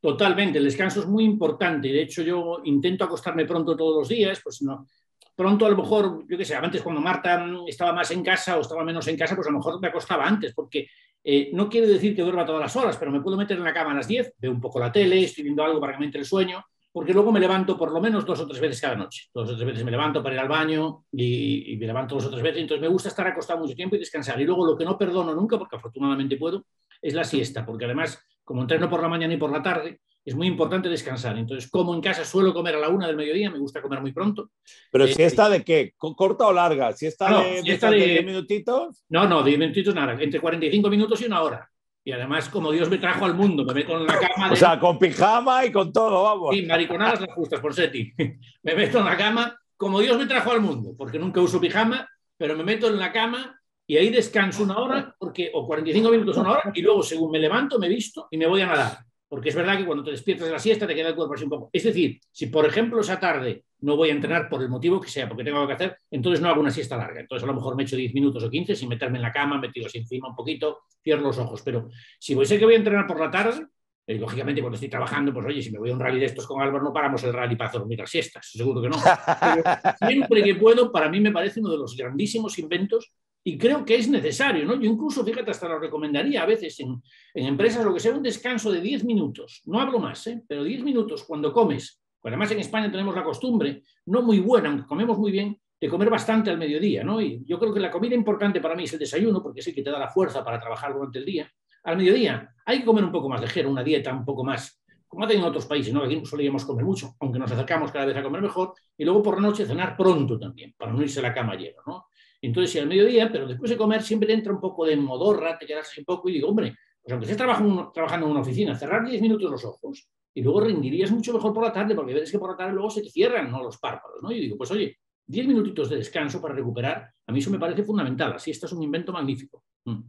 [0.05, 1.89] Totalmente, el descanso es muy importante.
[1.89, 4.87] De hecho, yo intento acostarme pronto todos los días, pues no,
[5.35, 8.61] pronto a lo mejor, yo qué sé, antes cuando Marta estaba más en casa o
[8.61, 10.89] estaba menos en casa, pues a lo mejor me acostaba antes, porque
[11.23, 13.73] eh, no quiere decir que duerma todas las horas, pero me puedo meter en la
[13.73, 16.07] cama a las 10, veo un poco la tele, estoy viendo algo para que me
[16.07, 18.95] entre el sueño, porque luego me levanto por lo menos dos o tres veces cada
[18.95, 19.25] noche.
[19.35, 22.27] Dos o tres veces me levanto para ir al baño y, y me levanto dos
[22.27, 24.41] o tres veces, entonces me gusta estar acostado mucho tiempo y descansar.
[24.41, 26.67] Y luego lo que no perdono nunca, porque afortunadamente puedo,
[27.03, 30.35] es la siesta, porque además, como entreno por la mañana y por la tarde, es
[30.35, 31.37] muy importante descansar.
[31.37, 34.13] Entonces, como en casa suelo comer a la una del mediodía, me gusta comer muy
[34.13, 34.51] pronto.
[34.91, 36.93] Pero si está de qué, ¿corta o larga?
[36.93, 39.05] ¿Si está no, de, si de, 10 minutitos?
[39.11, 41.71] No, no, 10 minutitos nada, entre 45 minutos y una hora.
[42.07, 44.49] Y además, como Dios me trajo al mundo, me meto en la cama.
[44.49, 44.55] De...
[44.55, 46.55] O sea, con pijama y con todo, vamos.
[46.55, 48.13] Sí, mariconadas las justas, por Seti.
[48.63, 52.09] me meto en la cama como Dios me trajo al mundo, porque nunca uso pijama,
[52.37, 56.37] pero me meto en la cama y ahí descanso una hora, porque, o 45 minutos,
[56.39, 58.99] una hora, y luego, según me levanto, me visto y me voy a nadar
[59.29, 61.45] porque es verdad que cuando te despiertas de la siesta te queda el cuerpo así
[61.45, 61.71] un poco.
[61.73, 65.09] Es decir, si por ejemplo esa tarde no voy a entrenar por el motivo que
[65.09, 67.21] sea, porque tengo algo que hacer, entonces no hago una siesta larga.
[67.21, 69.59] Entonces a lo mejor me echo 10 minutos o 15 sin meterme en la cama,
[69.59, 71.63] me tiro así encima un poquito, cierro los ojos.
[71.63, 73.67] Pero si voy, sé que voy a entrenar por la tarde,
[74.07, 76.47] eh, lógicamente cuando estoy trabajando, pues oye, si me voy a un rally de estos
[76.47, 78.97] con Álvaro, no paramos el rally para dormir las siestas, seguro que no.
[79.41, 79.63] Pero
[79.99, 83.13] siempre que puedo, para mí me parece uno de los grandísimos inventos
[83.47, 84.75] y creo que es necesario, ¿no?
[84.81, 87.03] Yo incluso, fíjate, hasta lo recomendaría a veces en,
[87.35, 90.43] en empresas, lo que sea un descanso de 10 minutos, no hablo más, ¿eh?
[90.49, 94.71] pero 10 minutos cuando comes, pues además en España tenemos la costumbre, no muy buena,
[94.71, 97.21] aunque comemos muy bien, de comer bastante al mediodía, ¿no?
[97.21, 99.75] Y yo creo que la comida importante para mí es el desayuno, porque es el
[99.75, 101.53] que te da la fuerza para trabajar durante el día.
[101.83, 105.27] Al mediodía hay que comer un poco más ligero, una dieta un poco más, como
[105.27, 106.03] hacen en otros países, ¿no?
[106.03, 109.35] Aquí solíamos comer mucho, aunque nos acercamos cada vez a comer mejor, y luego por
[109.35, 112.07] la noche cenar pronto también, para no irse a la cama lleno, ¿no?
[112.47, 115.59] Entonces, si al mediodía, pero después de comer siempre te entra un poco de modorra,
[115.59, 118.75] te quedas un poco y digo, hombre, pues aunque estés trabajando, trabajando en una oficina,
[118.77, 122.31] cerrar 10 minutos los ojos y luego rendirías mucho mejor por la tarde porque ves
[122.31, 123.63] que por la tarde luego se te cierran ¿no?
[123.63, 124.33] los párpados, ¿no?
[124.33, 127.85] Y digo, pues oye, 10 minutitos de descanso para recuperar, a mí eso me parece
[127.85, 129.65] fundamental, así esto es un invento magnífico.
[129.85, 130.01] Mm.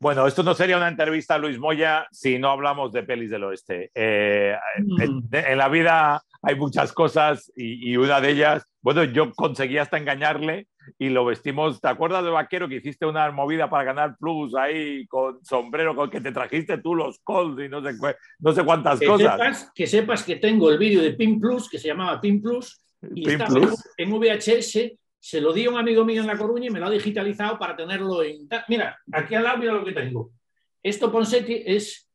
[0.00, 3.42] Bueno, esto no sería una entrevista a Luis Moya si no hablamos de pelis del
[3.44, 3.90] oeste.
[3.94, 5.02] Eh, mm.
[5.02, 9.76] en, en, la vida hay muchas cosas y, y, una de ellas, bueno, yo conseguí
[9.76, 10.68] hasta engañarle
[10.98, 11.80] y lo vestimos.
[11.80, 16.10] ¿Te acuerdas de vaquero que hiciste una movida para ganar plus ahí con sombrero, con
[16.10, 17.96] que te trajiste tú los calls y no sé,
[18.38, 19.32] no sé cuántas que cosas?
[19.32, 22.80] Sepas, que sepas que tengo el vídeo de Pin Plus, que se llamaba Pin Plus,
[23.14, 23.84] y Pin está Plus.
[23.96, 24.92] En, en VHS.
[25.20, 27.58] Se lo di a un amigo mío en La Coruña y me lo ha digitalizado
[27.58, 28.48] para tenerlo en.
[28.68, 30.30] Mira, aquí al lado, mira lo que tengo.
[30.80, 32.08] Esto, Ponsetti, es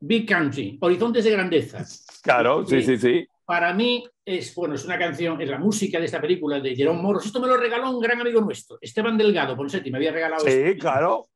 [0.00, 1.84] Big Country, Horizontes de Grandeza.
[2.22, 6.04] Claro, sí, sí, sí para mí es, bueno, es una canción, es la música de
[6.04, 7.26] esta película de Jerón Moros.
[7.26, 10.52] Esto me lo regaló un gran amigo nuestro, Esteban Delgado, Ponsetti, me había regalado Sí,
[10.52, 10.78] esto.
[10.78, 11.26] claro.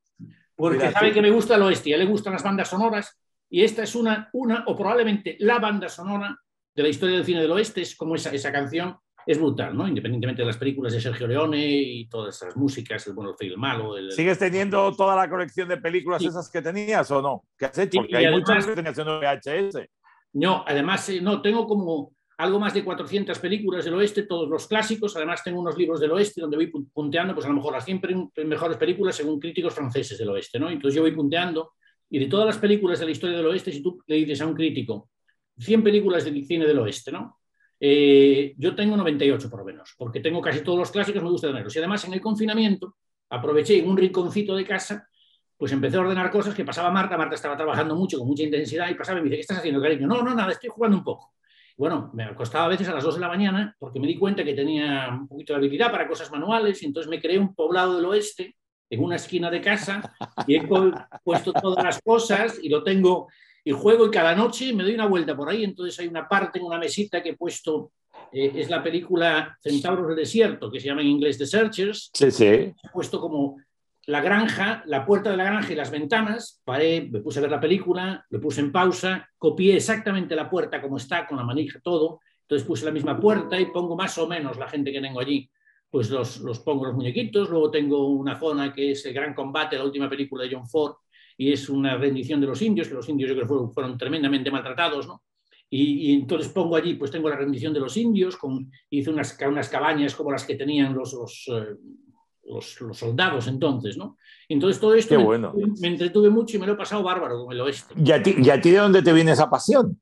[0.55, 1.13] Porque Mira, sabe sí.
[1.13, 3.95] que me gusta el oeste, a él le gustan las bandas sonoras y esta es
[3.95, 6.39] una, una o probablemente la banda sonora
[6.73, 8.95] de la historia del cine del oeste, es como esa, esa canción,
[9.25, 9.85] es brutal, ¿no?
[9.85, 13.51] Independientemente de las películas de Sergio Leone y todas esas músicas, el bueno, el feo,
[13.51, 13.97] el malo.
[13.97, 14.13] El...
[14.13, 16.29] ¿Sigues teniendo toda la colección de películas sí.
[16.29, 17.43] esas que tenías o no?
[17.57, 17.99] ¿Qué has hecho?
[17.99, 19.89] Porque y hay además, muchas que tenías en VHS.
[20.35, 24.67] No, además, eh, no, tengo como algo más de 400 películas del oeste, todos los
[24.67, 25.15] clásicos.
[25.15, 28.31] Además, tengo unos libros del oeste donde voy punteando, pues a lo mejor las 100
[28.45, 30.69] mejores películas según críticos franceses del oeste, ¿no?
[30.69, 31.71] Entonces yo voy punteando
[32.09, 34.47] y de todas las películas de la historia del oeste, si tú le dices a
[34.47, 35.09] un crítico
[35.57, 37.39] 100 películas del cine del oeste, ¿no?
[37.79, 41.47] Eh, yo tengo 98 por lo menos, porque tengo casi todos los clásicos, me gusta
[41.47, 41.73] tenerlos.
[41.73, 42.97] Y además en el confinamiento
[43.29, 45.07] aproveché en un rinconcito de casa,
[45.57, 48.89] pues empecé a ordenar cosas que pasaba Marta, Marta estaba trabajando mucho, con mucha intensidad,
[48.89, 50.07] y pasaba y me dice, ¿qué estás haciendo, cariño?
[50.07, 51.33] No, no, nada, estoy jugando un poco.
[51.77, 54.43] Bueno, me acostaba a veces a las 2 de la mañana porque me di cuenta
[54.43, 57.97] que tenía un poquito de habilidad para cosas manuales y entonces me creé un poblado
[57.97, 58.55] del oeste
[58.89, 60.15] en una esquina de casa
[60.47, 60.67] y he
[61.23, 63.27] puesto todas las cosas y lo tengo
[63.63, 65.63] y juego y cada noche me doy una vuelta por ahí.
[65.63, 67.91] Entonces hay una parte en una mesita que he puesto,
[68.31, 72.11] eh, es la película Centauros del Desierto, que se llama en inglés The Searchers.
[72.13, 72.45] Sí, sí.
[72.45, 73.57] He puesto como
[74.07, 77.51] la granja, la puerta de la granja y las ventanas, paré, me puse a ver
[77.51, 81.79] la película, lo puse en pausa, copié exactamente la puerta como está, con la manija,
[81.79, 85.19] todo, entonces puse la misma puerta y pongo más o menos la gente que tengo
[85.19, 85.49] allí,
[85.89, 89.77] pues los, los pongo los muñequitos, luego tengo una zona que es el gran combate,
[89.77, 90.95] la última película de John Ford,
[91.37, 95.07] y es una rendición de los indios, que los indios yo creo fueron, tremendamente maltratados,
[95.07, 95.23] ¿no?
[95.67, 99.67] Y, entonces pongo allí, pues tengo la rendición de los indios, con, hice unas, unas
[99.67, 101.75] cabañas como las que tenían los, los, eh,
[102.45, 104.17] los, soldados entonces, ¿no?
[104.47, 105.17] Entonces todo esto
[105.79, 107.95] me, entretuve mucho y me lo he pasado bárbaro con el oeste.
[107.97, 109.99] ¿Y a, ti, ¿Y a ti de dónde te viene esa pasión?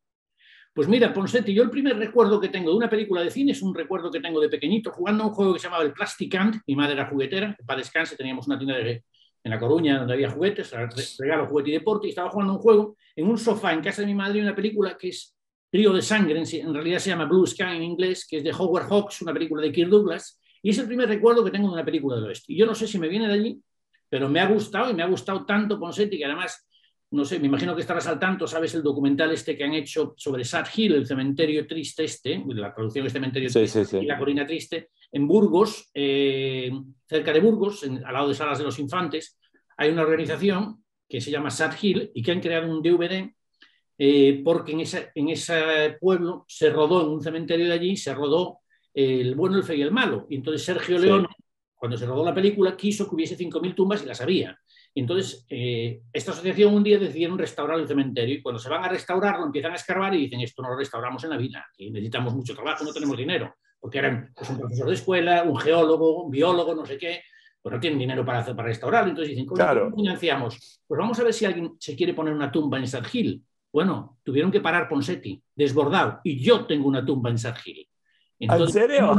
[0.74, 3.62] Pues mira, Ponsetti, yo el primer recuerdo que tengo de una película de cine es
[3.62, 6.34] un recuerdo que tengo de pequeñito, jugando a un juego que se llamaba el Plastic
[6.34, 6.56] Ant.
[6.66, 9.04] Mi madre era juguetera, para descanse, teníamos una tienda de,
[9.44, 10.74] en La Coruña donde había juguetes,
[11.20, 14.08] regalo, juguete y deporte, y estaba jugando un juego en un sofá en casa de
[14.08, 15.36] mi madre, una película que es
[15.72, 18.88] Río de Sangre, en realidad se llama Blue Sky en inglés, que es de Howard
[18.90, 21.86] Hawks, una película de Kirk Douglas, y es el primer recuerdo que tengo de una
[21.86, 22.54] película del oeste.
[22.54, 23.62] Y yo no sé si me viene de allí,
[24.10, 26.66] pero me ha gustado y me ha gustado tanto Ponsetti que además,
[27.12, 30.14] no sé, me imagino que estarás al tanto, sabes el documental este que han hecho
[30.16, 34.46] sobre Sad Hill, el cementerio triste este, la traducción es cementerio triste y la colina
[34.46, 36.72] triste, en Burgos, eh,
[37.06, 39.38] cerca de Burgos, al lado de Salas de los Infantes,
[39.76, 43.30] hay una organización que se llama Sad Hill y que han creado un DVD
[43.98, 44.82] eh, porque en,
[45.14, 48.63] en ese pueblo se rodó, en un cementerio de allí, se rodó
[48.94, 50.28] el bueno, el feo y el malo.
[50.30, 51.28] Y entonces Sergio León,
[51.76, 54.58] cuando se rodó la película, quiso que hubiese 5.000 tumbas y las había.
[54.94, 58.84] Y entonces eh, esta asociación un día decidieron restaurar el cementerio y cuando se van
[58.84, 61.90] a restaurarlo empiezan a escarbar y dicen esto no lo restauramos en la vida, que
[61.90, 66.24] necesitamos mucho trabajo, no tenemos dinero, porque eran pues, un profesor de escuela, un geólogo,
[66.24, 67.24] un biólogo, no sé qué,
[67.60, 69.10] pues no tienen dinero para, hacer, para restaurarlo.
[69.10, 70.82] Entonces dicen, ¿cómo financiamos?
[70.86, 73.42] Pues vamos a ver si alguien se quiere poner una tumba en Sad Hill.
[73.72, 77.88] Bueno, tuvieron que parar Ponsetti, desbordado, y yo tengo una tumba en Sad Hill.
[78.50, 79.16] ¿En serio?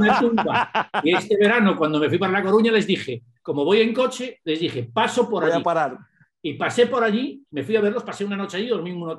[1.03, 4.41] Y este verano, cuando me fui para La Coruña, les dije, como voy en coche,
[4.45, 5.61] les dije, paso por allí.
[5.61, 5.99] a parar.
[6.43, 9.11] Y pasé por allí, me fui a verlos, pasé una noche allí, dormí en un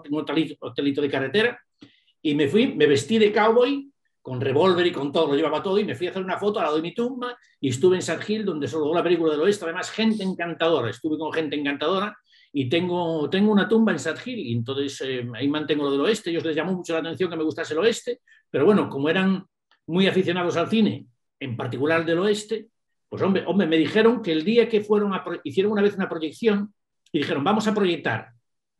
[0.60, 1.60] hotelito, de carretera,
[2.22, 3.90] y me fui, me vestí de cowboy,
[4.22, 6.60] con revólver y con todo, lo llevaba todo, y me fui a hacer una foto
[6.60, 9.32] al lado de mi tumba, y estuve en San Gil, donde se rodó la película
[9.32, 12.16] del oeste, además gente encantadora, estuve con gente encantadora,
[12.54, 16.02] y tengo, tengo una tumba en Sad Hill, y entonces eh, ahí mantengo lo del
[16.02, 19.10] oeste, ellos les llamó mucho la atención que me gustase el oeste, pero bueno, como
[19.10, 19.46] eran
[19.88, 21.06] muy aficionados al cine,
[21.40, 22.70] en particular del oeste,
[23.10, 26.10] pues hombre, hombre me dijeron que el día que fueron a hicieron una vez una
[26.10, 26.74] proyección
[27.12, 28.32] y dijeron, vamos a proyectar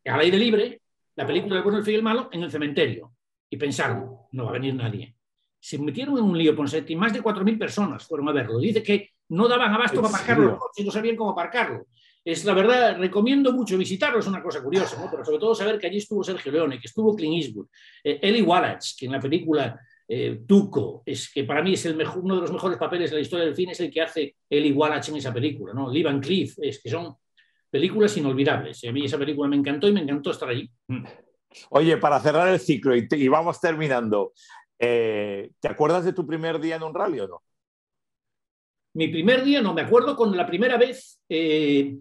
[0.04, 0.82] al aire libre
[1.14, 3.12] la película del bueno, el feo y el malo en el cementerio.
[3.48, 5.14] Y pensaron, no va a venir nadie.
[5.58, 8.58] Se metieron en un lío, Ponsetti, más de 4.000 personas fueron a verlo.
[8.58, 11.86] Dice que no daban abasto para aparcarlo los no sabían cómo aparcarlo.
[12.24, 15.08] Es la verdad, recomiendo mucho visitarlo, es una cosa curiosa, ¿no?
[15.10, 17.68] pero sobre todo saber que allí estuvo Sergio Leone, que estuvo Clint Eastwood,
[18.02, 21.96] eh, Eli Wallach, que en la película eh, Tuco, es que para mí es el
[21.96, 24.36] mejor, uno de los mejores papeles de la historia del cine, es el que hace
[24.48, 25.90] el Wallach en esa película, ¿no?
[25.90, 27.16] Lee Van Cleef, es que son
[27.70, 28.84] películas inolvidables.
[28.84, 30.70] A mí esa película me encantó y me encantó estar allí.
[30.88, 31.04] Mm.
[31.70, 34.32] Oye, para cerrar el ciclo y, vamos terminando,
[34.78, 37.42] eh, ¿te acuerdas de tu primer día en un rally o no?
[38.94, 41.98] Mi primer día, no, me acuerdo con la primera vez eh,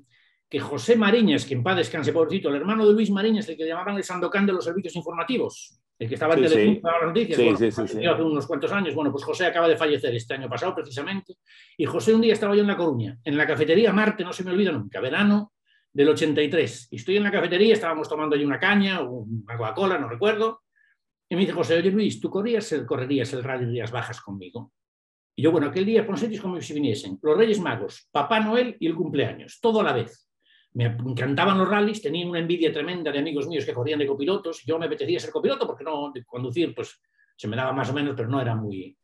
[0.47, 3.67] que José Mariñas, que en paz descanse, pobrecito, el hermano de Luis Mariñas, el que
[3.67, 7.79] llamaban el Sandocán de los servicios informativos, el que estaba en sí, Telemundo, las noticias,
[7.81, 8.93] hace unos cuantos años.
[8.93, 11.35] Bueno, pues José acaba de fallecer este año pasado, precisamente.
[11.77, 14.43] Y José un día estaba yo en La Coruña, en la cafetería Marte, no se
[14.43, 15.53] me olvida nunca, verano
[15.93, 16.89] del 83.
[16.91, 20.63] Y estoy en la cafetería, estábamos tomando allí una caña o una Coca-Cola, no recuerdo.
[21.29, 24.19] Y me dice José, oye Luis, ¿tú corrías el, correrías el rally de días bajas
[24.19, 24.73] conmigo?
[25.37, 28.87] Y yo, bueno, aquel día, Ponsetis como si viniesen los Reyes Magos, Papá Noel y
[28.87, 30.25] el cumpleaños, todo a la vez
[30.75, 34.61] me encantaban los rallies, tenía una envidia tremenda de amigos míos que corrían de copilotos,
[34.65, 36.99] yo me apetecía ser copiloto porque no conducir, pues
[37.35, 38.97] se me daba más o menos, pero no era muy...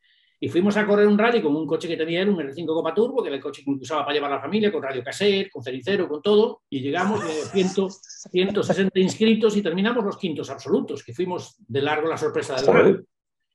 [0.43, 2.93] Y fuimos a correr un rally con un coche que tenía él, un R5 Copa
[2.93, 5.51] Turbo, que era el coche que usaba para llevar a la familia, con radio cassette,
[5.51, 11.13] con cericero, con todo, y llegamos de 160 inscritos y terminamos los quintos absolutos, que
[11.13, 12.97] fuimos de largo la sorpresa del rally.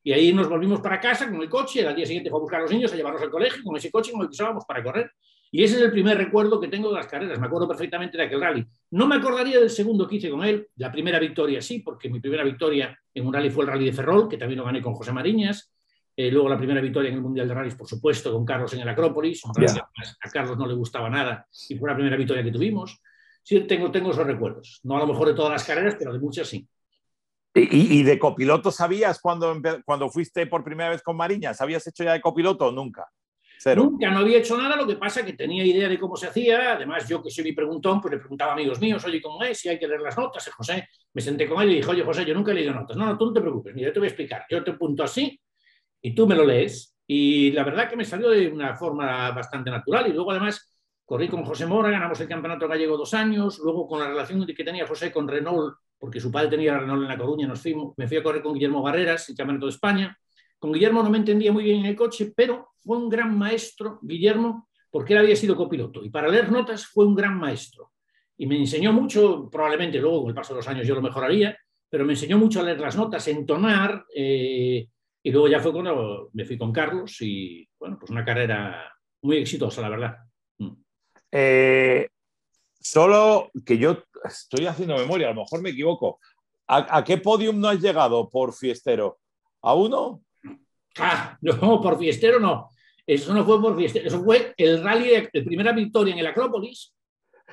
[0.05, 2.61] Y ahí nos volvimos para casa con el coche, al día siguiente fue a buscar
[2.61, 4.83] a los niños, a llevarlos al colegio, con ese coche con el que usábamos para
[4.83, 5.11] correr.
[5.51, 7.39] Y ese es el primer recuerdo que tengo de las carreras.
[7.39, 8.67] Me acuerdo perfectamente de aquel rally.
[8.91, 10.69] No me acordaría del segundo que hice con él.
[10.77, 13.93] La primera victoria sí, porque mi primera victoria en un rally fue el rally de
[13.93, 15.73] Ferrol, que también lo gané con José Mariñas.
[16.19, 18.81] Eh, luego la primera victoria en el Mundial de Rallys, por supuesto, con Carlos en
[18.81, 19.43] el Acrópolis.
[19.45, 23.03] A Carlos no le gustaba nada y fue la primera victoria que tuvimos.
[23.43, 24.81] Sí, tengo, tengo esos recuerdos.
[24.83, 26.67] No a lo mejor de todas las carreras, pero de muchas sí.
[27.55, 31.61] ¿Y, de copiloto sabías cuando, cuando fuiste por primera vez con Mariñas?
[31.61, 33.09] ¿Habías hecho ya de copiloto o nunca?
[33.75, 36.75] Nunca no había hecho nada, lo que pasa que tenía idea de cómo se hacía.
[36.75, 39.59] Además, yo que soy mi preguntón, pues le preguntaba a amigos míos, oye, ¿cómo es?
[39.59, 40.49] Si hay que leer las notas.
[40.51, 42.97] José, me senté con él y dije, oye, José, yo nunca he leído notas.
[42.97, 44.45] No, no, tú no te preocupes, mira, yo te voy a explicar.
[44.49, 45.41] Yo te punto así
[46.03, 46.95] y tú me lo lees.
[47.07, 50.09] Y la verdad que me salió de una forma bastante natural.
[50.09, 53.59] Y luego, además, corrí con José Mora, ganamos el campeonato gallego dos años.
[53.63, 57.09] Luego, con la relación que tenía José con Renault, porque su padre tenía Renault en
[57.09, 60.19] La Coruña, nos fuimos, me fui a correr con Guillermo Barreras, el campeonato de España.
[60.59, 63.99] Con Guillermo no me entendía muy bien en el coche, pero fue un gran maestro,
[64.01, 66.05] Guillermo, porque él había sido copiloto.
[66.05, 67.93] Y para leer notas fue un gran maestro.
[68.39, 71.59] Y me enseñó mucho, probablemente luego con el paso de los años yo lo mejoraría,
[71.89, 74.87] pero me enseñó mucho a leer las notas, entonar, eh,
[75.23, 79.39] y luego ya fue cuando me fui con Carlos y, bueno, pues una carrera muy
[79.39, 80.17] exitosa, la verdad.
[80.59, 80.73] Mm.
[81.33, 82.09] Eh,
[82.81, 86.21] solo que yo estoy haciendo memoria, a lo mejor me equivoco.
[86.69, 89.19] ¿A, qué podium no has llegado por fiestero?
[89.63, 90.23] ¿A uno?
[90.99, 92.71] Ah, no, por fiestero no.
[93.07, 96.93] Eso no fue por fiestero, eso fue el rally de, primera victoria en el Acrópolis,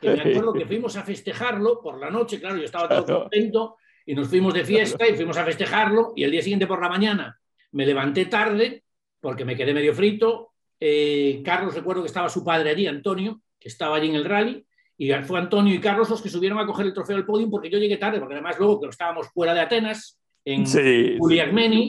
[0.01, 3.77] que me acuerdo que fuimos a festejarlo por la noche, claro, yo estaba todo contento,
[4.05, 6.89] y nos fuimos de fiesta y fuimos a festejarlo, y el día siguiente por la
[6.89, 7.39] mañana
[7.71, 8.83] me levanté tarde
[9.19, 10.51] porque me quedé medio frito.
[10.79, 14.65] Eh, Carlos, recuerdo que estaba su padre allí, Antonio, que estaba allí en el rally,
[14.97, 17.69] y fue Antonio y Carlos los que subieron a coger el trofeo del podium porque
[17.69, 21.17] yo llegué tarde, porque además luego que estábamos fuera de Atenas, en sí,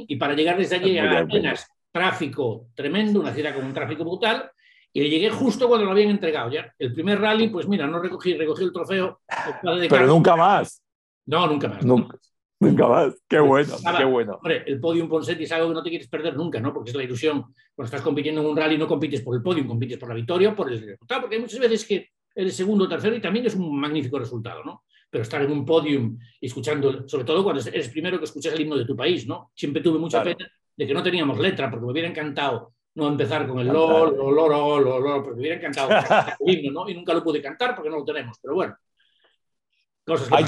[0.08, 4.50] y para llegar desde allí a Atenas, tráfico tremendo, una ciudad con un tráfico brutal,
[4.92, 6.72] y llegué justo cuando lo habían entregado ya.
[6.76, 9.20] El primer rally, pues mira, no recogí, recogí el trofeo.
[9.62, 10.82] Pero nunca más.
[11.26, 11.84] No, nunca más.
[11.84, 12.18] Nunca.
[12.58, 13.14] Nunca más.
[13.28, 14.34] Qué bueno, qué bueno.
[14.34, 16.72] Hombre, el podium Ponsetti es algo que no te quieres perder nunca, ¿no?
[16.72, 17.54] Porque es la ilusión.
[17.74, 20.54] Cuando estás compitiendo en un rally no compites por el podium, compites por la victoria
[20.54, 23.54] por el resultado, porque hay muchas veces que eres segundo o tercero y también es
[23.54, 24.84] un magnífico resultado, ¿no?
[25.10, 28.62] Pero estar en un podium y escuchando, sobre todo cuando eres primero que escuchas el
[28.62, 29.52] himno de tu país, ¿no?
[29.54, 33.46] Siempre tuve mucha pena de que no teníamos letra, porque me hubiera encantado no empezar
[33.48, 35.90] con el LOL, LOL, LOL, LOL, porque me hubiera encantado
[36.40, 36.88] el himno, ¿no?
[36.88, 38.76] Y nunca lo pude cantar porque no lo tenemos, pero bueno.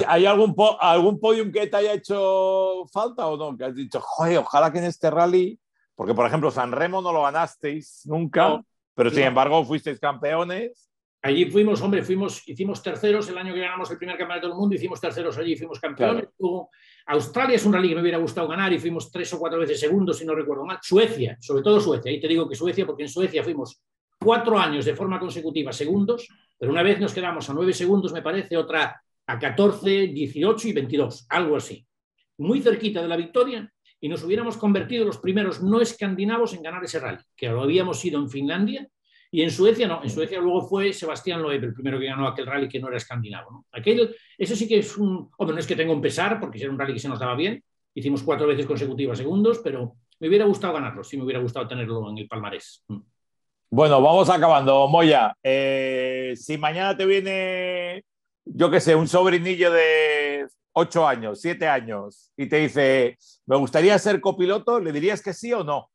[0.06, 3.56] ¿Hay, algún, algún podium que te haya hecho falta o no?
[3.56, 5.58] Que has dicho, joder, ojalá que en este rally,
[5.94, 8.62] porque por ejemplo San Remo no lo ganasteis nunca,
[8.94, 10.85] pero sin embargo fuisteis campeones.
[11.26, 14.76] Allí fuimos, hombre, fuimos, hicimos terceros el año que ganamos el primer campeonato del mundo,
[14.76, 16.28] hicimos terceros allí, fuimos campeones.
[17.06, 19.80] Australia es un rally que me hubiera gustado ganar y fuimos tres o cuatro veces
[19.80, 20.78] segundos, si no recuerdo mal.
[20.80, 23.82] Suecia, sobre todo Suecia, ahí te digo que Suecia, porque en Suecia fuimos
[24.20, 28.22] cuatro años de forma consecutiva segundos, pero una vez nos quedamos a nueve segundos, me
[28.22, 31.84] parece, otra a 14, 18 y 22, algo así.
[32.38, 33.68] Muy cerquita de la victoria
[34.00, 37.98] y nos hubiéramos convertido los primeros no escandinavos en ganar ese rally, que lo habíamos
[37.98, 38.88] sido en Finlandia
[39.36, 40.02] y en Suecia no.
[40.02, 42.96] En Suecia luego fue Sebastián Loeb el primero que ganó aquel rally que no era
[42.96, 43.50] escandinavo.
[43.50, 43.66] ¿no?
[43.70, 45.30] Aquel, eso sí que es un...
[45.36, 47.34] Hombre, no es que tenga un pesar, porque era un rally que se nos daba
[47.34, 47.62] bien.
[47.94, 52.08] Hicimos cuatro veces consecutivas segundos, pero me hubiera gustado ganarlo, sí me hubiera gustado tenerlo
[52.10, 52.82] en el palmarés.
[52.88, 53.00] Mm.
[53.68, 54.88] Bueno, vamos acabando.
[54.88, 58.04] Moya, eh, si mañana te viene
[58.46, 63.98] yo qué sé, un sobrinillo de 8 años, 7 años, y te dice, me gustaría
[63.98, 65.90] ser copiloto, ¿le dirías que sí o no?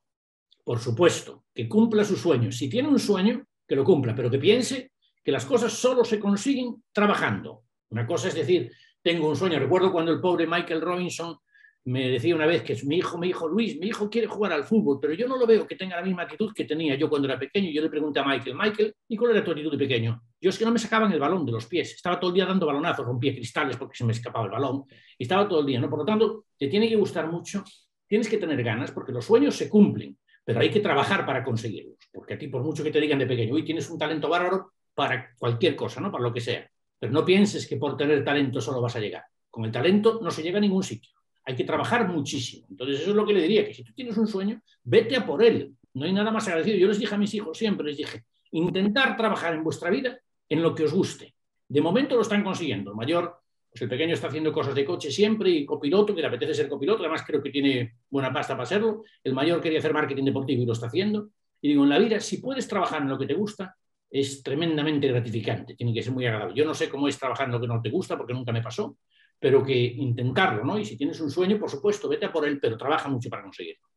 [0.72, 2.50] Por supuesto, que cumpla su sueño.
[2.50, 6.18] Si tiene un sueño, que lo cumpla, pero que piense que las cosas solo se
[6.18, 7.64] consiguen trabajando.
[7.90, 9.60] Una cosa es decir, tengo un sueño.
[9.60, 11.36] Recuerdo cuando el pobre Michael Robinson
[11.84, 14.54] me decía una vez que es mi hijo, mi hijo Luis, mi hijo quiere jugar
[14.54, 17.10] al fútbol, pero yo no lo veo que tenga la misma actitud que tenía yo
[17.10, 17.70] cuando era pequeño.
[17.70, 20.22] Yo le pregunté a Michael, Michael, ¿y cuál era tu actitud de pequeño?
[20.40, 22.46] Yo es que no me sacaban el balón de los pies, estaba todo el día
[22.46, 24.86] dando balonazos, rompía cristales porque se me escapaba el balón,
[25.18, 25.90] y estaba todo el día, ¿no?
[25.90, 27.62] Por lo tanto, te tiene que gustar mucho,
[28.08, 31.98] tienes que tener ganas, porque los sueños se cumplen, pero hay que trabajar para conseguirlos,
[32.12, 34.74] porque a ti, por mucho que te digan de pequeño, hoy tienes un talento bárbaro
[34.94, 36.12] para cualquier cosa, ¿no?
[36.12, 36.70] Para lo que sea,
[37.00, 39.24] pero no pienses que por tener talento solo vas a llegar.
[39.50, 41.12] Con el talento no se llega a ningún sitio
[41.46, 42.68] hay que trabajar muchísimo.
[42.70, 45.26] Entonces, eso es lo que le diría, que si tú tienes un sueño, vete a
[45.26, 45.76] por él.
[45.94, 46.78] No hay nada más agradecido.
[46.78, 50.62] Yo les dije a mis hijos siempre, les dije, intentar trabajar en vuestra vida en
[50.62, 51.34] lo que os guste.
[51.68, 52.92] De momento lo están consiguiendo.
[52.92, 53.41] El mayor,
[53.72, 56.68] pues el pequeño está haciendo cosas de coche siempre y copiloto, que le apetece ser
[56.68, 59.04] copiloto, además creo que tiene buena pasta para serlo.
[59.24, 61.30] El mayor quería hacer marketing deportivo y lo está haciendo.
[61.62, 63.78] Y digo, en la vida, si puedes trabajar en lo que te gusta,
[64.10, 66.54] es tremendamente gratificante, tiene que ser muy agradable.
[66.54, 68.62] Yo no sé cómo es trabajar en lo que no te gusta, porque nunca me
[68.62, 68.98] pasó,
[69.40, 70.78] pero que intentarlo, ¿no?
[70.78, 73.44] Y si tienes un sueño, por supuesto, vete a por él, pero trabaja mucho para
[73.44, 73.91] conseguirlo.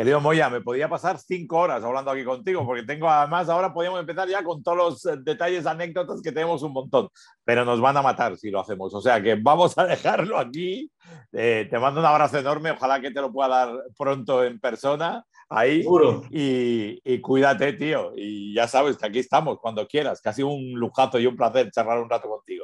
[0.00, 4.00] Querido Moya, me podía pasar cinco horas hablando aquí contigo, porque tengo además, ahora podríamos
[4.00, 7.08] empezar ya con todos los eh, detalles, anécdotas que tenemos un montón,
[7.44, 8.94] pero nos van a matar si lo hacemos.
[8.94, 10.90] O sea que vamos a dejarlo aquí.
[11.32, 15.22] Eh, te mando un abrazo enorme, ojalá que te lo pueda dar pronto en persona
[15.50, 15.84] ahí.
[16.30, 18.12] Y, y, cuídate, tío.
[18.16, 21.98] Y ya sabes que aquí estamos cuando quieras, sido un lujazo y un placer charlar
[21.98, 22.59] un rato contigo.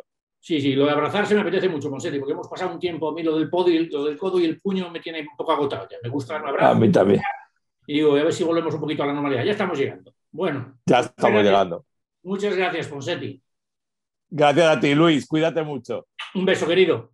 [0.46, 3.12] Sí, sí, lo de abrazarse me apetece mucho, Monsetti, porque hemos pasado un tiempo, a
[3.12, 5.50] mí lo del, podo y, lo del codo y el puño me tiene un poco
[5.50, 5.96] agotado ya.
[6.04, 6.70] Me gusta el abrazo.
[6.70, 7.20] A mí también.
[7.84, 9.42] Y digo, a ver si volvemos un poquito a la normalidad.
[9.42, 10.14] Ya estamos llegando.
[10.30, 10.78] Bueno.
[10.86, 11.84] Ya estamos llegando.
[12.22, 13.42] Muchas gracias, Ponsetti.
[14.30, 15.26] Gracias a ti, Luis.
[15.26, 16.06] Cuídate mucho.
[16.36, 17.10] Un beso, querido.